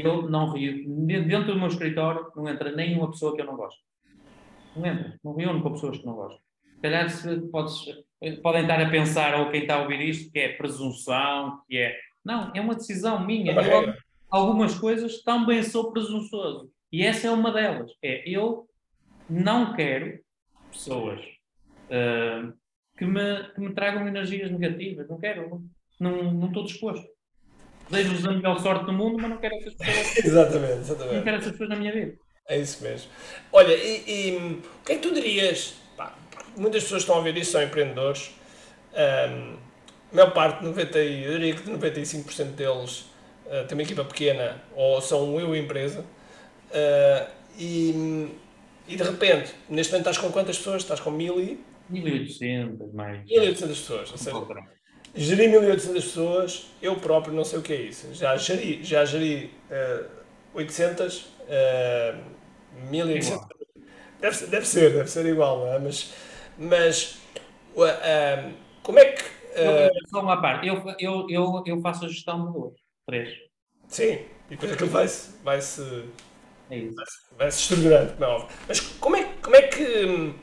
eu 0.00 0.28
não 0.28 0.52
rio, 0.52 0.84
dentro 1.06 1.52
do 1.52 1.58
meu 1.58 1.68
escritório 1.68 2.30
não 2.34 2.48
entra 2.48 2.74
nenhuma 2.74 3.10
pessoa 3.10 3.34
que 3.34 3.42
eu 3.42 3.46
não 3.46 3.56
gosto. 3.56 3.80
Não 4.74 4.86
entra, 4.86 5.18
não 5.24 5.34
reúno 5.34 5.62
com 5.62 5.72
pessoas 5.72 5.98
que 5.98 6.06
não 6.06 6.14
gosto. 6.14 6.40
Se 6.74 6.82
calhar 6.82 7.10
se 7.10 7.40
podes, 7.50 7.84
podem 8.42 8.62
estar 8.62 8.80
a 8.80 8.90
pensar, 8.90 9.40
ou 9.40 9.50
quem 9.50 9.62
está 9.62 9.76
a 9.76 9.82
ouvir 9.82 10.00
isto, 10.00 10.30
que 10.30 10.38
é 10.38 10.52
presunção, 10.52 11.62
que 11.66 11.78
é. 11.78 11.98
Não, 12.24 12.52
é 12.54 12.60
uma 12.60 12.74
decisão 12.74 13.24
minha. 13.24 13.52
Eu, 13.52 13.94
algumas 14.30 14.78
coisas 14.78 15.22
também 15.22 15.62
sou 15.62 15.92
presunçoso. 15.92 16.70
E 16.92 17.02
essa 17.02 17.28
é 17.28 17.30
uma 17.30 17.50
delas. 17.50 17.90
É 18.02 18.28
eu 18.28 18.68
não 19.28 19.74
quero 19.74 20.20
pessoas 20.70 21.20
uh, 21.20 22.52
que 22.96 23.04
me, 23.04 23.44
que 23.54 23.60
me 23.60 23.74
tragam 23.74 24.06
energias 24.06 24.50
negativas. 24.50 25.08
Não 25.08 25.18
quero, 25.18 25.62
não, 25.98 26.32
não 26.32 26.48
estou 26.48 26.64
disposto. 26.64 27.06
Desejo-vos 27.90 28.26
a 28.26 28.32
melhor 28.32 28.60
sorte 28.60 28.84
do 28.84 28.92
mundo, 28.92 29.16
mas 29.20 29.30
não 29.30 29.38
quero 29.38 29.54
essas 29.56 29.74
pessoas. 29.74 30.18
exatamente, 30.24 30.78
exatamente. 30.80 31.16
Não 31.16 31.22
quero 31.22 31.36
essas 31.36 31.52
pessoas 31.52 31.68
na 31.68 31.76
minha 31.76 31.92
vida. 31.92 32.14
É 32.48 32.58
isso 32.58 32.82
mesmo. 32.82 33.10
Olha, 33.52 33.74
e, 33.74 34.04
e 34.06 34.36
o 34.36 34.84
que 34.84 34.92
é 34.92 34.94
que 34.96 35.02
tu 35.02 35.14
dirias? 35.14 35.74
Pá, 35.96 36.14
muitas 36.56 36.82
pessoas 36.84 37.02
estão 37.02 37.16
a 37.16 37.18
ouvir 37.18 37.36
isso, 37.36 37.52
são 37.52 37.62
empreendedores. 37.62 38.30
Um, 38.92 39.56
a 40.12 40.14
maior 40.14 40.32
parte, 40.32 40.64
90, 40.64 40.98
eu 40.98 41.32
diria 41.38 41.54
que 41.54 41.68
95% 41.68 42.44
deles 42.52 43.00
uh, 43.46 43.66
têm 43.66 43.76
uma 43.76 43.82
equipa 43.82 44.04
pequena 44.04 44.62
ou 44.74 45.00
são 45.00 45.38
eu 45.40 45.54
empresa. 45.54 46.00
Uh, 46.70 47.30
e, 47.58 48.28
e 48.88 48.96
de 48.96 49.02
repente, 49.02 49.54
neste 49.68 49.92
momento 49.92 50.08
estás 50.08 50.18
com 50.18 50.30
quantas 50.30 50.56
pessoas? 50.58 50.82
Estás 50.82 51.00
com 51.00 51.10
mil 51.10 51.40
e 51.40 51.60
1800 51.90 52.92
mais. 52.92 53.24
1800 53.24 53.78
pessoas. 53.78 54.12
Ou 54.12 54.18
seja, 54.18 54.36
gerir 55.16 55.48
1800 55.50 56.04
pessoas, 56.04 56.66
eu 56.80 56.96
próprio 56.96 57.34
não 57.34 57.44
sei 57.44 57.58
o 57.58 57.62
que 57.62 57.72
é 57.72 57.80
isso. 57.82 58.12
Já 58.14 58.36
geri, 58.36 58.84
já 58.84 59.04
geri 59.04 59.50
uh, 59.70 60.08
800, 60.54 61.20
uh, 61.20 61.28
1800. 62.90 63.48
Deve, 64.20 64.46
deve 64.46 64.66
ser, 64.66 64.92
deve 64.92 65.10
ser 65.10 65.26
igual, 65.26 65.58
não 65.58 65.72
é? 65.72 65.78
Mas, 65.78 66.14
mas 66.58 67.18
uh, 67.74 68.52
como 68.82 68.98
é 68.98 69.12
que. 69.12 69.22
Uh, 69.22 70.08
só 70.10 70.20
uma 70.20 70.40
parte, 70.40 70.66
eu, 70.66 70.82
eu, 70.98 71.26
eu, 71.30 71.62
eu 71.66 71.80
faço 71.80 72.04
a 72.04 72.08
gestão 72.08 72.46
de 72.46 72.52
duas, 72.52 72.74
três. 73.06 73.30
Sim, 73.88 74.18
e 74.50 74.50
depois 74.50 74.72
aquilo 74.72 74.90
vai-se. 74.90 75.30
Vai-se 75.42 76.04
é 76.70 76.88
vai-se 77.38 77.60
estruturando, 77.60 78.12
como 78.14 78.24
é 78.24 78.28
óbvio. 78.28 78.56
Mas 78.66 78.80
como 78.80 79.16
é, 79.16 79.24
como 79.40 79.56
é 79.56 79.62
que 79.62 80.34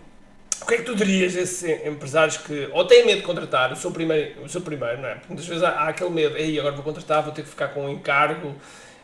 o 0.63 0.65
que 0.65 0.75
é 0.75 0.77
que 0.77 0.83
tu 0.83 0.95
dirias 0.95 1.35
a 1.35 1.41
esses 1.41 1.85
empresários 1.85 2.37
que 2.37 2.69
ou 2.71 2.85
têm 2.85 3.05
medo 3.05 3.19
de 3.19 3.25
contratar 3.25 3.71
o 3.73 3.75
seu 3.75 3.91
primeiro, 3.91 4.41
o 4.41 4.49
seu 4.49 4.61
primeiro 4.61 5.01
não 5.01 5.09
é? 5.09 5.15
Porque 5.15 5.27
muitas 5.27 5.45
vezes 5.45 5.61
há, 5.61 5.71
há 5.71 5.89
aquele 5.89 6.09
medo, 6.09 6.35
aí 6.35 6.57
agora 6.57 6.73
vou 6.73 6.83
contratar, 6.83 7.21
vou 7.21 7.33
ter 7.33 7.43
que 7.43 7.49
ficar 7.49 7.67
com 7.69 7.85
um 7.85 7.89
encargo, 7.89 8.55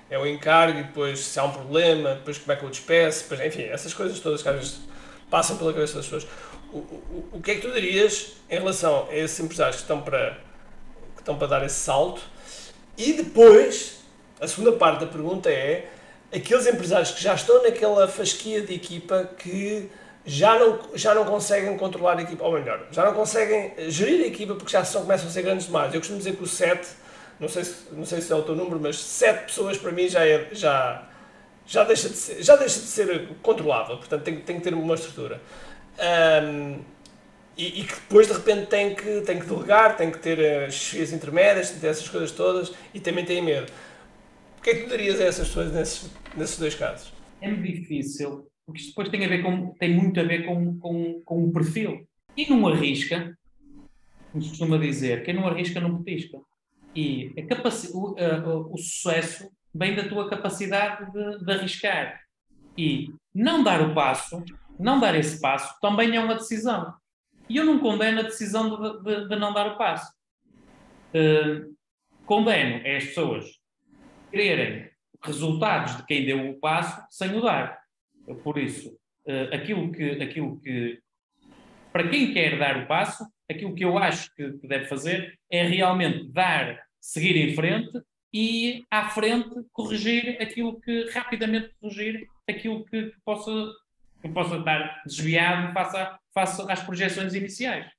é 0.09 0.17
o 0.17 0.21
um 0.21 0.25
encargo 0.25 0.79
e 0.79 0.83
depois 0.83 1.19
se 1.19 1.37
há 1.37 1.43
um 1.43 1.51
problema, 1.51 2.15
depois 2.15 2.37
como 2.37 2.53
é 2.53 2.55
que 2.55 2.63
eu 2.63 2.69
despeço, 2.69 3.23
depois, 3.23 3.45
enfim, 3.45 3.63
essas 3.63 3.93
coisas 3.93 4.19
todas 4.21 4.41
que 4.41 4.47
às 4.47 4.55
vezes 4.55 4.79
passam 5.29 5.57
pela 5.57 5.73
cabeça 5.73 5.95
das 5.95 6.05
pessoas. 6.05 6.25
O, 6.71 6.77
o, 6.77 7.29
o 7.33 7.41
que 7.41 7.51
é 7.51 7.55
que 7.55 7.61
tu 7.61 7.73
dirias 7.73 8.33
em 8.49 8.57
relação 8.57 9.07
a 9.09 9.15
esses 9.15 9.37
empresários 9.39 9.75
que 9.75 9.81
estão 9.81 10.01
para, 10.01 10.37
que 11.15 11.21
estão 11.21 11.37
para 11.37 11.47
dar 11.47 11.65
esse 11.65 11.75
salto? 11.75 12.21
E 12.97 13.13
depois, 13.13 13.99
a 14.39 14.47
segunda 14.47 14.71
parte 14.73 15.01
da 15.01 15.07
pergunta 15.07 15.49
é 15.49 15.89
aqueles 16.33 16.65
empresários 16.67 17.11
que 17.11 17.21
já 17.21 17.33
estão 17.33 17.63
naquela 17.63 18.07
fasquia 18.07 18.61
de 18.61 18.73
equipa 18.73 19.29
que 19.37 19.89
já 20.25 20.59
não, 20.59 20.79
já 20.95 21.13
não 21.15 21.25
conseguem 21.25 21.77
controlar 21.77 22.17
a 22.17 22.21
equipa, 22.21 22.43
ou 22.43 22.53
melhor, 22.53 22.87
já 22.91 23.05
não 23.05 23.13
conseguem 23.13 23.73
gerir 23.89 24.23
a 24.23 24.27
equipa 24.27 24.55
porque 24.55 24.71
já 24.71 24.83
são, 24.83 25.01
começam 25.01 25.27
a 25.27 25.31
ser 25.31 25.41
grandes 25.41 25.65
demais. 25.65 25.93
Eu 25.93 25.99
costumo 25.99 26.19
dizer 26.19 26.35
que 26.35 26.43
o 26.43 26.47
7, 26.47 26.87
não 27.39 27.47
sei, 27.47 27.63
se, 27.63 27.75
não 27.91 28.05
sei 28.05 28.21
se 28.21 28.31
é 28.31 28.35
o 28.35 28.43
teu 28.43 28.55
número, 28.55 28.79
mas 28.79 28.99
7 28.99 29.45
pessoas 29.45 29.77
para 29.77 29.91
mim 29.91 30.07
já, 30.07 30.25
é, 30.25 30.49
já, 30.51 31.07
já, 31.65 31.83
deixa, 31.83 32.09
de 32.09 32.15
ser, 32.15 32.43
já 32.43 32.55
deixa 32.55 32.79
de 32.79 32.85
ser 32.85 33.27
controlável, 33.41 33.97
portanto 33.97 34.23
tem, 34.23 34.39
tem 34.41 34.57
que 34.57 34.63
ter 34.63 34.73
uma 34.73 34.95
estrutura. 34.95 35.41
Um, 35.99 36.79
e, 37.57 37.81
e, 37.81 37.83
que 37.83 37.95
depois 37.95 38.25
de 38.25 38.33
repente 38.33 38.67
tem 38.67 38.95
que, 38.95 39.21
tem 39.21 39.37
que 39.37 39.45
delegar, 39.45 39.97
tem 39.97 40.09
que 40.09 40.19
ter 40.19 40.63
as 40.63 40.73
chefias 40.73 41.11
intermédias, 41.11 41.67
tem 41.67 41.75
que 41.75 41.81
ter 41.81 41.87
essas 41.87 42.07
coisas 42.07 42.31
todas 42.31 42.71
e 42.93 43.01
também 43.01 43.25
tem 43.25 43.41
medo. 43.41 43.69
O 44.57 44.61
que 44.61 44.69
é 44.69 44.75
que 44.75 44.83
tu 44.83 44.89
darias 44.89 45.19
a 45.19 45.25
essas 45.25 45.47
pessoas 45.47 45.73
nesses, 45.73 46.09
nesses 46.37 46.57
dois 46.57 46.75
casos? 46.75 47.11
É 47.41 47.51
difícil 47.51 48.48
porque 48.69 48.81
isto 48.81 48.89
depois 48.89 49.09
tem, 49.09 49.25
a 49.25 49.27
ver 49.27 49.41
com, 49.41 49.71
tem 49.79 49.95
muito 49.95 50.19
a 50.19 50.23
ver 50.23 50.45
com, 50.45 50.77
com, 50.77 51.21
com 51.25 51.43
o 51.43 51.51
perfil. 51.51 52.07
E 52.37 52.47
não 52.47 52.67
arrisca, 52.67 53.35
como 54.31 54.43
se 54.43 54.49
costuma 54.49 54.77
dizer, 54.77 55.23
quem 55.23 55.33
não 55.33 55.47
arrisca 55.47 55.81
não 55.81 56.03
petisca. 56.03 56.37
E 56.95 57.33
o, 57.91 58.73
o 58.73 58.77
sucesso 58.77 59.49
vem 59.73 59.95
da 59.95 60.07
tua 60.07 60.29
capacidade 60.29 61.11
de, 61.11 61.43
de, 61.43 61.51
arriscar. 61.51 62.21
E 62.77 63.11
não 63.33 63.63
dar 63.63 63.81
o 63.81 63.95
passo, 63.95 64.43
não 64.79 64.99
dar 64.99 65.15
esse 65.15 65.41
passo, 65.41 65.75
também 65.81 66.15
é 66.15 66.19
uma 66.19 66.35
decisão. 66.35 66.93
E 67.49 67.57
eu 67.57 67.65
não 67.65 67.79
condeno 67.79 68.19
a 68.19 68.23
decisão 68.23 68.69
de, 68.69 69.03
de, 69.03 69.29
de 69.29 69.35
não 69.35 69.51
dar 69.51 69.73
o 69.73 69.77
passo. 69.77 70.13
Uh, 71.09 71.75
condeno 72.23 72.85
é 72.85 72.97
as 72.97 73.05
pessoas 73.05 73.45
quererem 74.29 74.91
resultados 75.23 75.97
de 75.97 76.05
quem 76.05 76.23
deu 76.23 76.51
o 76.51 76.59
passo 76.59 77.01
sem 77.09 77.35
o 77.35 77.41
dar. 77.41 77.78
Por 78.35 78.57
isso, 78.57 78.89
uh, 79.25 79.53
aquilo, 79.53 79.91
que, 79.91 80.11
aquilo 80.21 80.59
que, 80.59 80.99
para 81.91 82.07
quem 82.07 82.33
quer 82.33 82.57
dar 82.57 82.83
o 82.83 82.87
passo, 82.87 83.25
aquilo 83.49 83.73
que 83.73 83.83
eu 83.83 83.97
acho 83.97 84.33
que, 84.35 84.51
deve 84.67 84.85
fazer 84.85 85.37
é 85.49 85.63
realmente 85.63 86.29
dar, 86.31 86.79
seguir 86.99 87.35
em 87.35 87.55
frente 87.55 87.99
e 88.33 88.83
à 88.91 89.09
frente 89.09 89.49
corrigir 89.71 90.37
aquilo 90.41 90.79
que, 90.79 91.09
rapidamente 91.09 91.73
corrigir 91.81 92.27
aquilo 92.47 92.85
que, 92.85 93.09
que 93.09 93.21
possa, 93.25 93.51
que 94.21 94.29
possa 94.29 94.57
estar 94.57 95.01
desviado 95.05 95.73
face, 95.73 96.17
face 96.33 96.71
às 96.71 96.83
projeções 96.83 97.33
iniciais. 97.33 97.89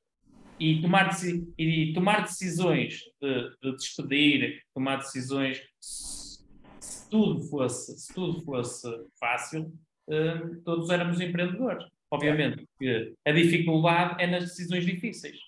E 0.59 0.83
tomar, 0.83 1.11
e 1.59 1.93
tomar 1.95 2.23
decisões 2.23 3.01
de, 3.19 3.51
de 3.63 3.77
despedir, 3.77 4.63
tomar 4.75 4.97
decisões, 4.97 5.59
se, 5.81 6.45
se, 6.79 7.09
tudo 7.09 7.41
fosse, 7.45 7.99
se 7.99 8.13
tudo 8.13 8.43
fosse 8.43 8.87
fácil, 9.19 9.73
uh, 10.11 10.63
todos 10.65 10.91
éramos 10.91 11.21
empreendedores. 11.21 11.85
Obviamente 12.11 12.67
que 12.79 13.15
a 13.25 13.33
dificuldade 13.33 14.23
é 14.23 14.27
nas 14.27 14.45
decisões 14.45 14.85
difíceis 14.85 15.39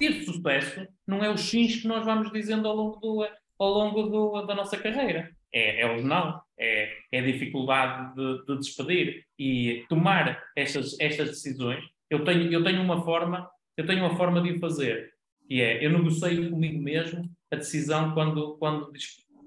ter 0.00 0.24
sucesso 0.24 0.88
não 1.06 1.22
é 1.22 1.30
o 1.30 1.36
X 1.36 1.82
que 1.82 1.86
nós 1.86 2.04
vamos 2.04 2.32
dizendo 2.32 2.66
ao 2.66 2.74
longo, 2.74 2.96
do, 2.98 3.28
ao 3.58 3.68
longo 3.68 4.02
do, 4.04 4.46
da 4.46 4.54
nossa 4.54 4.78
carreira. 4.78 5.30
É, 5.52 5.82
é 5.82 5.86
o 5.86 6.02
não, 6.02 6.40
é, 6.58 6.90
é 7.12 7.18
a 7.18 7.24
dificuldade 7.24 8.14
de, 8.14 8.46
de, 8.46 8.56
despedir 8.58 9.24
e 9.38 9.84
tomar 9.88 10.42
estas, 10.56 10.98
estas 10.98 11.28
decisões. 11.28 11.84
Eu 12.08 12.24
tenho, 12.24 12.50
eu 12.50 12.64
tenho 12.64 12.80
uma 12.80 13.04
forma, 13.04 13.48
eu 13.76 13.84
tenho 13.84 14.00
uma 14.04 14.16
forma 14.16 14.40
de 14.40 14.52
o 14.52 14.58
fazer, 14.58 15.12
que 15.46 15.60
é 15.60 15.84
eu 15.84 15.90
negocio 15.90 16.50
comigo 16.50 16.80
mesmo 16.80 17.28
a 17.50 17.56
decisão 17.56 18.14
quando, 18.14 18.56
quando, 18.58 18.92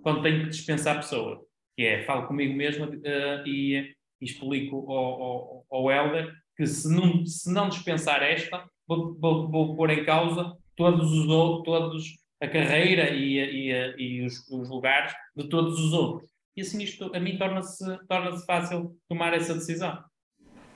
quando 0.03 0.21
tenho 0.21 0.43
que 0.43 0.49
dispensar 0.49 0.97
pessoa. 0.97 1.43
Que 1.75 1.83
é, 1.83 2.03
falo 2.03 2.27
comigo 2.27 2.53
mesmo 2.53 2.85
uh, 2.85 3.47
e, 3.47 3.77
e, 4.21 4.25
explico 4.25 4.91
ao, 4.91 5.21
ao, 5.21 5.65
ao 5.71 5.91
Helder 5.91 6.33
que 6.55 6.67
se 6.67 6.87
não, 6.93 7.25
se 7.25 7.51
não 7.51 7.69
dispensar 7.69 8.21
esta, 8.21 8.63
vou, 8.87 9.15
vou, 9.19 9.49
vou 9.49 9.75
pôr 9.75 9.89
em 9.89 10.05
causa 10.05 10.55
todos 10.75 11.11
os 11.11 11.27
outros, 11.27 11.65
todos 11.65 12.03
a 12.41 12.47
carreira 12.47 13.09
e, 13.09 13.39
e, 13.39 13.95
e 13.97 14.25
os, 14.25 14.47
os, 14.49 14.69
lugares 14.69 15.13
de 15.35 15.47
todos 15.47 15.79
os 15.79 15.93
outros. 15.93 16.29
E 16.55 16.61
assim 16.61 16.83
isto 16.83 17.09
a 17.15 17.19
mim 17.19 17.37
torna-se 17.37 17.85
torna 18.07 18.37
fácil 18.45 18.95
tomar 19.07 19.33
essa 19.33 19.53
decisão. 19.53 20.03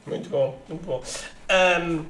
Muito 0.05 0.29
bom, 0.29 0.59
muito 0.69 0.85
bom. 0.85 1.03
Um, 1.51 2.05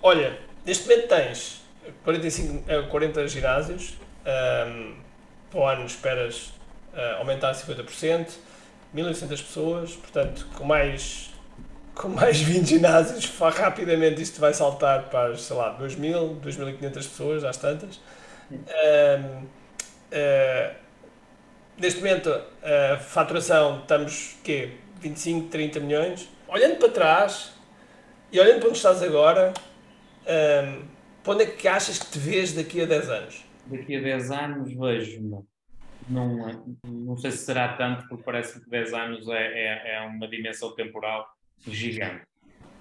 olha, 0.00 0.38
neste 0.64 0.88
momento 0.88 1.08
tens 1.08 1.62
45, 2.04 2.88
40 2.88 3.28
ginásios, 3.28 3.98
um, 4.24 4.96
para 5.50 5.60
o 5.60 5.66
ano 5.66 5.84
esperas 5.84 6.52
uh, 6.94 7.18
aumentar 7.18 7.52
50%, 7.52 8.30
1.800 8.94 9.28
pessoas, 9.28 9.96
portanto, 9.96 10.46
com 10.54 10.64
mais 10.64 11.30
com 11.94 12.08
mais 12.08 12.40
20 12.42 12.66
ginásios, 12.66 13.26
rapidamente 13.38 14.22
isto 14.22 14.40
vai 14.40 14.54
saltar 14.54 15.10
para, 15.10 15.36
sei 15.36 15.56
lá, 15.56 15.78
2.000, 15.78 16.40
2.500 16.40 16.92
pessoas, 16.94 17.44
às 17.44 17.56
tantas. 17.56 17.96
Uh, 18.50 19.44
uh, 19.44 20.74
neste 21.78 22.00
momento, 22.00 22.30
a 22.62 22.96
faturação, 22.98 23.80
estamos, 23.80 24.36
quê? 24.42 24.72
25, 25.00 25.48
30 25.48 25.80
milhões. 25.80 26.28
Olhando 26.48 26.76
para 26.76 26.88
trás 26.88 27.52
e 28.30 28.40
olhando 28.40 28.60
para 28.60 28.68
onde 28.68 28.78
estás 28.78 29.02
agora, 29.02 29.52
um, 30.22 30.84
para 31.22 31.34
onde 31.34 31.42
é 31.44 31.46
que 31.46 31.66
achas 31.68 31.98
que 31.98 32.06
te 32.06 32.18
vês 32.18 32.52
daqui 32.52 32.80
a 32.80 32.86
10 32.86 33.08
anos? 33.10 33.44
Daqui 33.66 33.96
a 33.96 34.00
10 34.00 34.30
anos 34.30 34.72
vejo-me 34.74 35.44
não, 36.08 36.76
não 36.84 37.16
sei 37.16 37.30
se 37.30 37.38
será 37.38 37.76
tanto, 37.76 38.06
porque 38.08 38.24
parece 38.24 38.60
que 38.60 38.68
10 38.68 38.94
anos 38.94 39.28
é, 39.28 39.34
é, 39.34 39.94
é 39.96 40.00
uma 40.02 40.28
dimensão 40.28 40.74
temporal 40.74 41.26
gigante. 41.66 42.24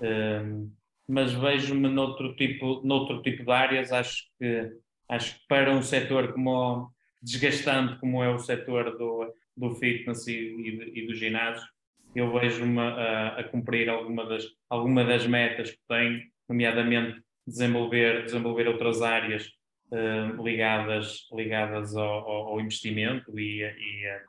Um, 0.01 0.71
mas 1.07 1.33
vejo-me 1.33 1.89
noutro 1.89 2.35
tipo, 2.35 2.81
noutro 2.83 3.21
tipo 3.21 3.43
de 3.43 3.51
áreas, 3.51 3.91
acho 3.91 4.23
que, 4.39 4.71
acho 5.09 5.35
que 5.35 5.41
para 5.47 5.71
um 5.71 5.81
setor 5.81 6.33
como 6.33 6.91
desgastante 7.21 7.99
como 7.99 8.23
é 8.23 8.33
o 8.33 8.39
setor 8.39 8.97
do, 8.97 9.33
do 9.55 9.75
fitness 9.75 10.25
e, 10.27 10.33
e, 10.33 10.99
e 10.99 11.07
do 11.07 11.13
ginásio, 11.13 11.67
eu 12.15 12.31
vejo-me 12.31 12.79
a, 12.79 13.39
a, 13.39 13.43
cumprir 13.43 13.89
alguma 13.89 14.25
das, 14.25 14.45
alguma 14.69 15.03
das 15.03 15.25
metas 15.27 15.71
que 15.71 15.79
tenho, 15.87 16.21
nomeadamente 16.47 17.21
desenvolver, 17.45 18.23
desenvolver 18.23 18.67
outras 18.67 19.01
áreas 19.01 19.49
uh, 19.91 20.43
ligadas, 20.43 21.27
ligadas 21.33 21.95
ao, 21.95 22.49
ao, 22.49 22.61
investimento 22.61 23.37
e, 23.39 23.63
e, 23.63 24.21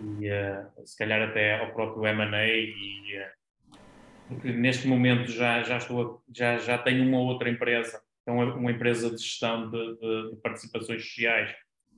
e 0.00 0.30
uh, 0.30 0.86
se 0.86 0.96
calhar 0.96 1.28
até 1.28 1.60
ao 1.60 1.72
próprio 1.72 2.06
M&A 2.06 2.46
e, 2.46 3.26
porque 4.28 4.52
neste 4.52 4.88
momento 4.88 5.30
já, 5.30 5.62
já, 5.62 5.76
estou, 5.76 6.22
já, 6.34 6.58
já 6.58 6.78
tenho 6.78 7.06
uma 7.06 7.20
outra 7.20 7.48
empresa, 7.48 8.00
é 8.26 8.30
uma, 8.30 8.54
uma 8.54 8.72
empresa 8.72 9.10
de 9.10 9.22
gestão 9.22 9.70
de, 9.70 9.96
de, 9.98 10.30
de 10.30 10.36
participações 10.42 11.02
sociais 11.02 11.54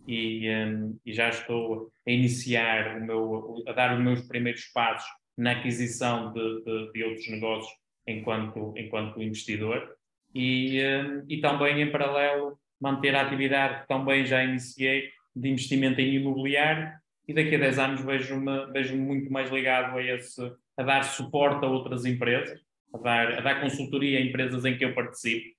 e, 0.07 0.49
um, 0.51 0.99
e, 1.05 1.13
já 1.13 1.29
estou 1.29 1.91
a 2.07 2.11
iniciar 2.11 2.99
o 2.99 3.05
meu, 3.05 3.65
a 3.67 3.73
dar 3.73 3.97
os 3.97 4.05
meus 4.05 4.23
primeiros 4.27 4.65
passos 4.67 5.09
na 5.37 5.53
aquisição 5.53 6.33
de, 6.33 6.65
de, 6.65 6.93
de 6.93 7.05
outros 7.05 7.29
negócios 7.31 7.73
enquanto, 8.07 8.75
enquanto 8.77 9.23
investidor 9.23 9.97
e, 10.35 10.83
um, 10.83 11.25
e 11.29 11.41
também 11.41 11.81
em 11.81 11.91
paralelo 11.91 12.59
manter 12.81 13.15
a 13.15 13.23
atividade 13.23 13.83
que 13.83 13.89
também 13.89 14.25
já 14.25 14.43
iniciei 14.43 15.11
de 15.35 15.49
investimento 15.49 16.01
em 16.01 16.15
imobiliário 16.15 16.93
e 17.27 17.35
daqui 17.35 17.55
a 17.55 17.59
10 17.59 17.79
anos 17.79 18.01
vejo-me 18.05 18.67
vejo 18.73 18.97
muito 18.97 19.31
mais 19.31 19.51
ligado 19.51 19.99
a 19.99 20.03
esse 20.03 20.41
a 20.77 20.83
dar 20.83 21.03
suporte 21.03 21.65
a 21.65 21.69
outras 21.69 22.05
empresas, 22.05 22.61
a 22.95 22.99
dar, 22.99 23.39
a 23.39 23.41
dar 23.41 23.61
consultoria 23.61 24.19
a 24.19 24.23
empresas 24.23 24.65
em 24.65 24.77
que 24.79 24.85
eu 24.85 24.95
participo. 24.95 25.57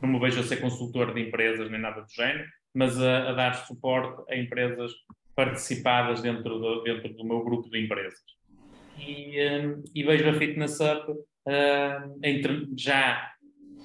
Não 0.00 0.08
me 0.08 0.18
vejo 0.18 0.40
a 0.40 0.42
ser 0.42 0.56
consultor 0.56 1.14
de 1.14 1.20
empresas 1.20 1.70
nem 1.70 1.80
nada 1.80 2.00
do 2.00 2.10
género, 2.10 2.48
mas 2.74 3.00
a, 3.00 3.30
a 3.30 3.32
dar 3.34 3.52
suporte 3.66 4.22
a 4.32 4.36
empresas 4.36 4.92
participadas 5.36 6.22
dentro 6.22 6.58
do, 6.58 6.82
dentro 6.82 7.12
do 7.12 7.24
meu 7.24 7.44
grupo 7.44 7.68
de 7.70 7.84
empresas. 7.84 8.18
E, 8.98 9.38
um, 9.58 9.84
e 9.94 10.02
vejo 10.02 10.28
a 10.28 10.34
Fitness 10.34 10.78
Up 10.80 11.10
uh, 11.10 12.18
entre, 12.22 12.68
já 12.76 13.30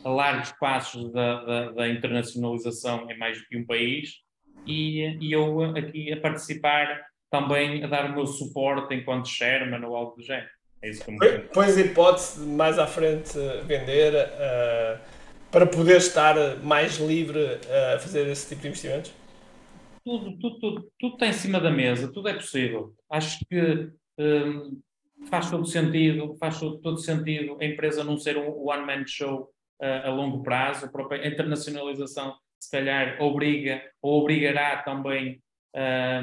a 0.04 0.10
largos 0.10 0.52
passos 0.54 1.12
da, 1.12 1.44
da, 1.44 1.72
da, 1.72 1.90
internacionalização 1.90 3.10
em 3.10 3.18
mais 3.18 3.40
do 3.40 3.46
que 3.48 3.58
um 3.58 3.66
país 3.66 4.22
e, 4.66 5.18
e 5.22 5.32
eu 5.32 5.62
aqui 5.76 6.12
a 6.12 6.20
participar 6.20 7.06
também 7.30 7.84
a 7.84 7.88
dar 7.88 8.10
o 8.10 8.14
meu 8.14 8.26
suporte 8.26 8.94
enquanto 8.94 9.28
Sherman 9.28 9.84
ou 9.84 9.96
algo 9.96 10.16
do 10.16 10.24
género. 10.24 10.50
É 10.82 10.90
isso 10.90 11.04
que 11.04 11.12
eu 11.12 11.50
Pões 11.50 11.78
a 11.78 11.82
hipótese 11.82 12.40
de 12.42 12.48
mais 12.48 12.78
à 12.78 12.88
frente 12.88 13.34
vender 13.66 14.14
uh, 14.14 15.00
para 15.52 15.66
poder 15.66 15.98
estar 15.98 16.36
mais 16.64 16.98
livre 16.98 17.40
uh, 17.40 17.96
a 17.96 18.00
fazer 18.00 18.28
esse 18.28 18.50
tipo 18.50 18.62
de 18.62 18.68
investimentos? 18.70 19.14
Tudo, 20.06 20.38
tudo, 20.38 20.60
tudo, 20.60 20.92
tudo 21.00 21.14
está 21.16 21.28
em 21.28 21.34
cima 21.34 21.60
da 21.60 21.70
mesa, 21.70 22.12
tudo 22.12 22.30
é 22.30 22.34
possível. 22.34 22.94
Acho 23.10 23.40
que 23.50 23.90
um, 24.20 24.80
faz 25.30 25.50
todo 25.50 25.66
sentido, 25.66 26.36
faz 26.40 26.60
todo, 26.60 26.78
todo, 26.80 26.98
sentido 26.98 27.58
a 27.60 27.66
empresa 27.66 28.04
não 28.04 28.18
ser 28.18 28.38
um 28.38 28.70
one-man 28.70 29.06
show 29.06 29.52
a 29.80 30.10
longo 30.10 30.42
prazo, 30.42 30.86
a 30.86 30.90
própria 30.90 31.28
internacionalização 31.28 32.36
se 32.60 32.72
calhar 32.72 33.22
obriga 33.22 33.82
ou 34.02 34.22
obrigará 34.22 34.78
também 34.78 35.42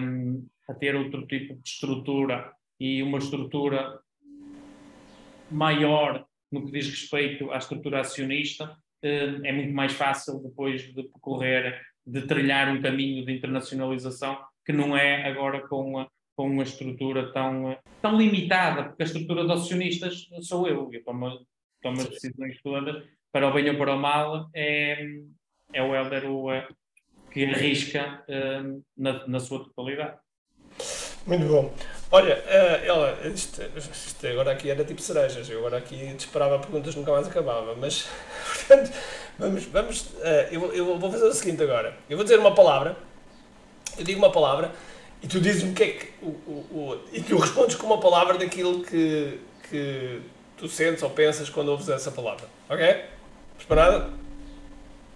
um, 0.01 0.47
a 0.69 0.75
ter 0.75 0.97
outro 0.97 1.27
tipo 1.27 1.55
de 1.55 1.69
estrutura 1.69 2.53
e 2.81 3.03
uma 3.03 3.19
estrutura 3.19 4.01
maior 5.51 6.27
no 6.51 6.65
que 6.65 6.73
diz 6.73 6.89
respeito 6.89 7.51
à 7.51 7.59
estrutura 7.59 8.01
acionista, 8.01 8.77
eh, 9.03 9.41
é 9.45 9.53
muito 9.53 9.73
mais 9.73 9.93
fácil 9.93 10.41
depois 10.41 10.83
de 10.83 11.03
percorrer, 11.03 11.81
de 12.07 12.23
trilhar 12.23 12.69
um 12.69 12.81
caminho 12.81 13.25
de 13.25 13.33
internacionalização 13.33 14.39
que 14.65 14.73
não 14.73 14.97
é 14.97 15.29
agora 15.29 15.67
com, 15.67 15.99
a, 15.99 16.09
com 16.37 16.49
uma 16.49 16.63
estrutura 16.63 17.33
tão, 17.33 17.77
tão 18.01 18.17
limitada, 18.17 18.85
porque 18.85 19.03
a 19.03 19.07
estrutura 19.07 19.45
de 19.45 19.53
acionistas 19.53 20.29
sou 20.43 20.67
eu, 20.67 20.91
eu 20.93 21.05
tomo, 21.05 21.45
tomo 21.83 22.01
as 22.01 22.09
decisões 22.09 22.61
todas, 22.63 23.05
para 23.35 23.49
o 23.49 23.53
bem 23.53 23.69
ou 23.69 23.77
para 23.77 23.97
o 23.97 23.99
mal, 23.99 24.49
é, 24.55 24.97
é 25.73 25.83
o 25.83 25.93
Helder 25.93 26.23
que 27.33 27.45
arrisca 27.45 28.23
uh, 28.29 28.81
na, 28.97 29.27
na 29.27 29.41
sua 29.41 29.65
totalidade. 29.65 30.19
Muito 31.27 31.45
bom. 31.49 31.75
Olha, 32.13 32.37
uh, 32.37 32.87
ela, 32.87 33.19
isto, 33.27 33.61
isto, 33.77 34.27
agora 34.29 34.53
aqui 34.53 34.71
era 34.71 34.85
tipo 34.85 35.03
cerejas, 35.03 35.51
eu 35.51 35.59
agora 35.59 35.79
aqui 35.79 36.15
disparava 36.15 36.61
perguntas 36.61 36.95
nunca 36.95 37.11
mais 37.11 37.27
acabava, 37.27 37.75
mas 37.75 38.09
portanto, 38.69 38.93
vamos, 39.37 39.65
vamos 39.65 40.01
uh, 40.03 40.53
eu, 40.53 40.73
eu 40.73 40.97
vou 40.97 41.11
fazer 41.11 41.25
o 41.25 41.35
seguinte 41.35 41.61
agora. 41.61 41.97
Eu 42.09 42.17
vou 42.17 42.23
dizer 42.23 42.39
uma 42.39 42.55
palavra, 42.55 42.97
eu 43.99 44.05
digo 44.05 44.21
uma 44.21 44.31
palavra 44.31 44.71
e 45.21 45.27
tu 45.27 45.41
dizes-me 45.41 45.73
o 45.73 45.75
que 45.75 45.83
é 45.83 45.89
que. 45.89 46.13
O, 46.23 46.29
o, 46.29 46.53
o, 46.71 47.01
e 47.13 47.21
tu 47.21 47.37
respondes 47.37 47.75
com 47.75 47.89
uma 47.89 47.99
palavra 47.99 48.39
daquilo 48.39 48.85
que, 48.85 49.41
que 49.69 50.21
tu 50.57 50.69
sentes 50.69 51.03
ou 51.03 51.11
pensas 51.11 51.51
quando 51.51 51.71
ouves 51.71 51.89
essa 51.89 52.13
palavra. 52.13 52.47
Ok? 52.69 53.14
Preparado? 53.57 54.19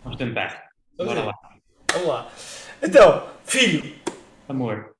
Vamos 0.03 0.19
tentar. 0.19 0.71
Vamos 0.97 1.15
Bora 1.15 1.27
lá. 1.27 1.35
Vamos 1.93 2.09
lá. 2.09 2.33
Então, 2.83 3.29
filho. 3.45 3.99
Amor. 4.49 4.95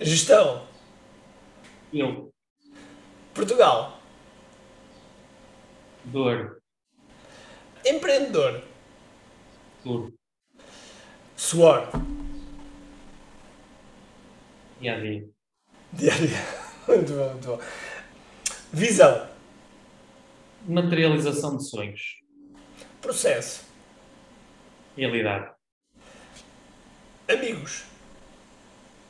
Gestão. 0.00 0.66
Eu. 1.92 2.32
Portugal. 3.34 4.00
Dor. 6.04 6.60
Empreendedor. 7.84 8.62
Duro. 9.84 10.12
Suor. 11.36 11.88
Dia 14.80 14.96
a 14.96 15.00
dia. 15.00 15.28
Dia 15.92 16.12
a 16.12 16.16
dia. 16.16 16.60
Muito 16.88 17.12
bom, 17.12 17.30
muito 17.30 17.46
bom. 17.46 17.60
Visão. 18.72 19.29
Materialização 20.68 21.56
de 21.56 21.68
sonhos. 21.68 22.20
Processo. 23.00 23.64
Realidade. 24.96 25.52
Amigos. 27.28 27.84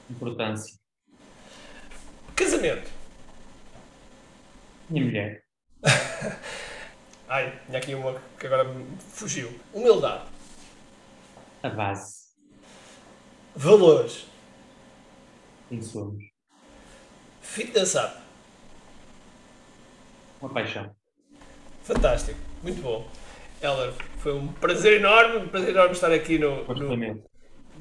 Importância. 0.09 0.79
Casamento. 2.37 2.91
Minha 4.89 5.05
mulher. 5.05 5.45
Ai, 7.29 7.61
tinha 7.67 7.79
aqui 7.79 7.95
uma 7.95 8.21
que 8.39 8.47
agora 8.47 8.65
me 8.65 8.97
fugiu. 8.99 9.49
Humildade. 9.73 10.29
A 11.63 11.69
base. 11.69 12.31
Valores. 13.55 14.27
Quem 15.69 15.83
somos. 15.83 16.25
Fitness 17.41 17.95
Up. 17.95 18.21
Uma 20.41 20.53
paixão. 20.53 21.00
Fantástico. 21.95 22.39
Muito 22.63 22.81
bom. 22.83 23.07
Heller, 23.61 23.93
foi 24.19 24.33
um 24.35 24.47
prazer 24.49 24.95
enorme, 25.01 25.39
um 25.39 25.49
prazer 25.49 25.71
enorme 25.71 25.93
estar 25.93 26.13
aqui 26.13 26.39
no, 26.39 26.65
no, 26.75 26.97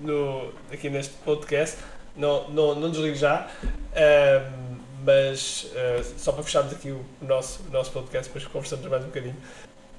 no- 0.02 0.52
aqui 0.72 0.90
neste 0.90 1.14
podcast. 1.24 1.78
Não, 2.16 2.50
não, 2.50 2.76
não 2.76 2.90
desligo 2.90 3.16
já. 3.16 3.48
Ahm, 3.96 4.80
mas 5.06 5.72
ah, 5.76 6.04
só 6.18 6.32
para 6.32 6.44
fecharmos 6.44 6.74
aqui 6.74 6.90
o, 6.92 7.06
nosso, 7.22 7.62
o 7.68 7.72
nosso 7.72 7.92
podcast, 7.92 8.28
depois 8.28 8.46
conversamos 8.52 8.86
mais 8.88 9.04
um 9.04 9.08
bocadinho. 9.08 9.36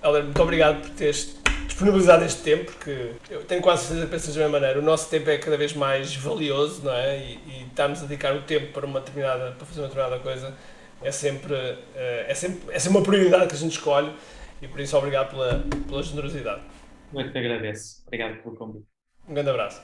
Heller, 0.02 0.24
muito 0.24 0.42
obrigado 0.42 0.80
por 0.82 0.90
teres 0.90 1.36
disponibilizado 1.66 2.24
este 2.24 2.42
tempo, 2.42 2.64
porque 2.72 3.12
eu 3.30 3.44
tenho 3.44 3.62
quase 3.62 3.84
certeza 3.84 4.06
que 4.06 4.10
pensas 4.12 4.34
da 4.34 4.40
mesma 4.42 4.58
maneira. 4.58 4.78
O 4.80 4.82
nosso 4.82 5.08
tempo 5.08 5.30
é 5.30 5.38
cada 5.38 5.56
vez 5.56 5.72
mais 5.72 6.14
valioso, 6.16 6.82
não 6.84 6.92
é? 6.92 7.16
E, 7.18 7.38
e 7.46 7.66
estarmos 7.68 8.00
a 8.00 8.02
dedicar 8.06 8.34
o 8.34 8.42
tempo 8.42 8.72
para 8.72 8.84
uma 8.84 9.00
determinada, 9.00 9.52
para 9.52 9.66
fazer 9.66 9.80
uma 9.80 9.88
determinada 9.88 10.20
coisa 10.22 10.52
é 11.02 11.10
sempre, 11.10 11.54
ah, 11.54 12.24
é 12.28 12.34
sempre, 12.34 12.74
é 12.74 12.78
sempre 12.78 12.98
uma 12.98 13.04
prioridade 13.04 13.48
que 13.48 13.54
a 13.54 13.58
gente 13.58 13.72
escolhe 13.72 14.12
e 14.62 14.68
por 14.68 14.80
isso 14.80 14.96
obrigado 14.96 15.30
pela, 15.30 15.64
pela 15.88 16.02
generosidade. 16.02 16.62
Eu 17.12 17.20
é 17.20 17.24
que 17.24 17.32
te 17.32 17.38
agradeço. 17.38 18.02
Obrigado 18.06 18.42
pelo 18.42 18.54
convite. 18.56 18.86
Um 19.28 19.34
grande 19.34 19.50
abraço. 19.50 19.80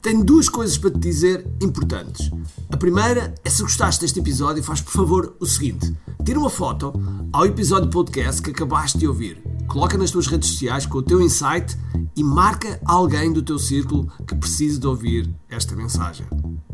Tenho 0.00 0.24
duas 0.24 0.48
coisas 0.48 0.78
para 0.78 0.90
te 0.90 0.98
dizer 0.98 1.46
importantes. 1.62 2.30
A 2.70 2.76
primeira 2.76 3.34
é 3.44 3.50
se 3.50 3.62
gostaste 3.62 4.00
deste 4.00 4.20
episódio, 4.20 4.62
faz 4.62 4.80
por 4.80 4.92
favor 4.92 5.36
o 5.40 5.46
seguinte: 5.46 5.94
tira 6.24 6.38
uma 6.38 6.50
foto 6.50 6.92
ao 7.32 7.44
episódio 7.46 7.90
podcast 7.90 8.40
que 8.42 8.50
acabaste 8.50 8.98
de 8.98 9.06
ouvir, 9.06 9.42
coloca 9.68 9.98
nas 9.98 10.10
tuas 10.10 10.26
redes 10.26 10.50
sociais 10.50 10.86
com 10.86 10.98
o 10.98 11.02
teu 11.02 11.20
insight 11.20 11.76
e 12.16 12.22
marca 12.22 12.80
alguém 12.84 13.32
do 13.32 13.42
teu 13.42 13.58
círculo 13.58 14.10
que 14.26 14.34
precise 14.34 14.78
de 14.78 14.86
ouvir 14.86 15.34
esta 15.50 15.74
mensagem. 15.74 16.26